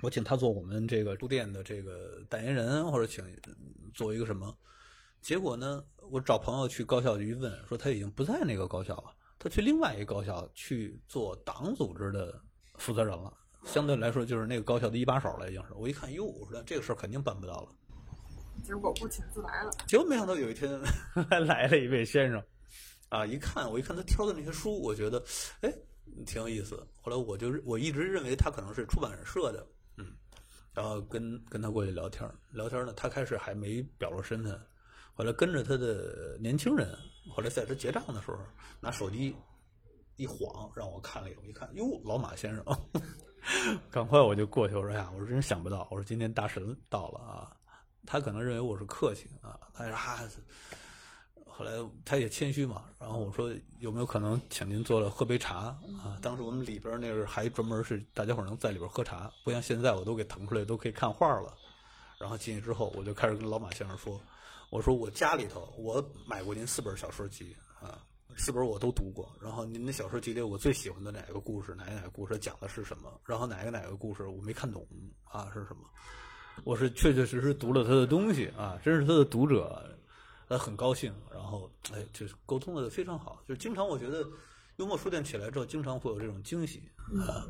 [0.02, 3.24] 我请他做我们这个书店的这个代言人，或者请
[3.94, 4.54] 做一个什么。
[5.22, 12.40] 结果呢，我找朋友去高校去问，说他已经不在那个高校了，他去另外一个高校去做党组织的
[12.76, 13.32] 负责人了。
[13.64, 15.72] 相对来说，就是那个高校的一把手了，已经是。
[15.74, 17.68] 我一看，哟，我说这个事儿肯定办不到了。
[18.62, 19.70] 结果不请自来了。
[19.86, 20.70] 结果没想到有一天
[21.46, 22.42] 来了一位先生。
[23.10, 23.24] 啊！
[23.24, 25.22] 一看，我一看他挑的那些书，我觉得，
[25.60, 25.72] 哎，
[26.26, 26.76] 挺有意思。
[27.00, 29.64] 后来我就我一直认为他可能是出版社的，
[29.98, 30.06] 嗯，
[30.72, 34.60] 然后跟跟他过去聊天聊天呢，他开始还没表露身份，
[35.14, 36.96] 后来跟着他的年轻人，
[37.30, 38.38] 后来在他结账的时候
[38.80, 39.34] 拿手机
[40.16, 42.64] 一晃，让我看了一眼，一看，哟，老马先生，
[43.90, 47.56] 赶快我就过去，我说呀，我说真想不到，我说今天大神到了啊，
[48.04, 50.20] 他可能认为我是客气啊，他说啊。
[51.56, 51.70] 后来
[52.04, 55.66] 他也谦虚嘛，然后我说有没有可能请您坐了喝杯茶
[56.02, 56.18] 啊？
[56.20, 61.54] 当时我们里边那个还专门是大家伙能在里边喝茶，不像现在我都给腾出来都可以看画了。
[62.18, 64.20] 然后进去之后，我就开始跟老马先生说
[64.74, 68.04] ：“我说我家里头我买过您四本小说集啊，
[68.34, 69.32] 四本我都读过。
[69.40, 73.20] 然后您的小说集里我最喜欢的哪个故事，哪个哪个故事讲的是什么？
[73.24, 74.84] 然后哪个哪个故事我没看懂
[75.22, 75.88] 啊是什么？
[76.64, 79.88] 我是确确实实读了他的东西啊，真是他的读者。”
[80.48, 84.26] 他很高兴，然后哎，就是沟通的非常好，就是经常我觉得
[84.78, 86.82] 幽默书店起来之后，经常会有这种惊喜
[87.28, 87.46] 啊。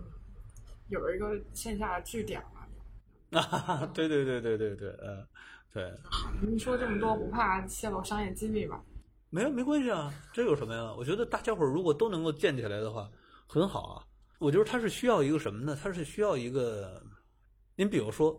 [0.90, 3.40] 有一个线下的据点了。
[3.40, 5.26] 啊， 对对对对对对，嗯，
[5.74, 5.92] 对。
[6.40, 8.80] 你说这么多，不怕泄露商业机密吧？
[9.28, 10.94] 没有，没关系啊，这有什么呀？
[10.96, 13.10] 我觉得大家伙如果都能够建起来的话，
[13.48, 14.06] 很好啊。
[14.38, 15.76] 我觉得它是需要一个什么呢？
[15.82, 17.02] 它是需要一个，
[17.76, 18.38] 您比如说，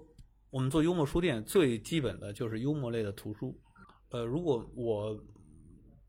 [0.50, 3.54] 我们做幽默书店，最基本的就是幽默类的图书。
[4.12, 5.20] 呃，如果我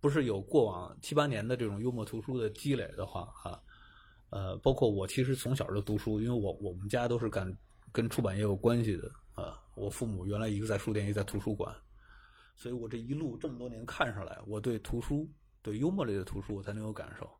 [0.01, 3.59] 不是有过往七八年的这种幽默图书的积累的话，啊，
[4.31, 7.53] 呃，包括我其实从小就读书，因为我我们家都是干
[7.91, 11.73] 跟出版业有关系的啊，我父母原来一个在书店，一个在图书馆，
[12.57, 15.33] 所以我这一路这么多年看上来，我对图书，
[15.63, 17.31] 对幽默类的图书，我才能有感受。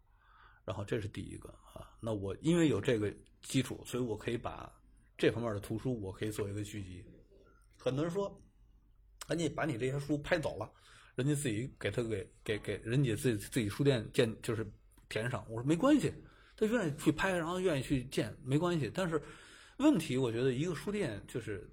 [0.65, 4.73] 然后这是第一个啊，那我因为有这个基础，所以我可以把
[5.19, 7.05] 这方面的图书，我可以做一个聚集。
[7.77, 8.41] 很多人说。
[9.29, 10.71] 赶紧把你这些书拍走了，
[11.17, 14.65] 人家自己给他给给给人家自己自己书店建就是
[15.09, 15.45] 填上。
[15.51, 16.15] 我说没关系，
[16.57, 18.89] 他愿意去拍，然后愿意去建，没关系。
[18.95, 19.21] 但是
[19.79, 21.69] 问题，我觉得一个书店就是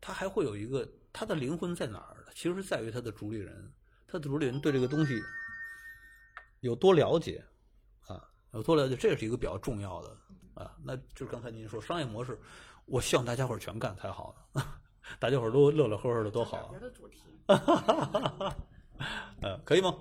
[0.00, 2.24] 他还会有一个他的灵魂在哪儿？
[2.34, 3.72] 其实在于他的主理人，
[4.06, 5.20] 他的主理人对这个东西
[6.60, 7.44] 有多了解
[8.06, 8.22] 啊？
[8.52, 10.16] 有多了解，这是一个比较重要的
[10.54, 10.76] 啊。
[10.84, 12.38] 那就是刚才您说商业模式，
[12.86, 14.62] 我希望大家伙全干才好呢。
[15.18, 16.68] 大家伙都乐乐呵呵的，多好！
[16.68, 17.22] 别的主题，
[19.40, 19.96] 呃，可以吗？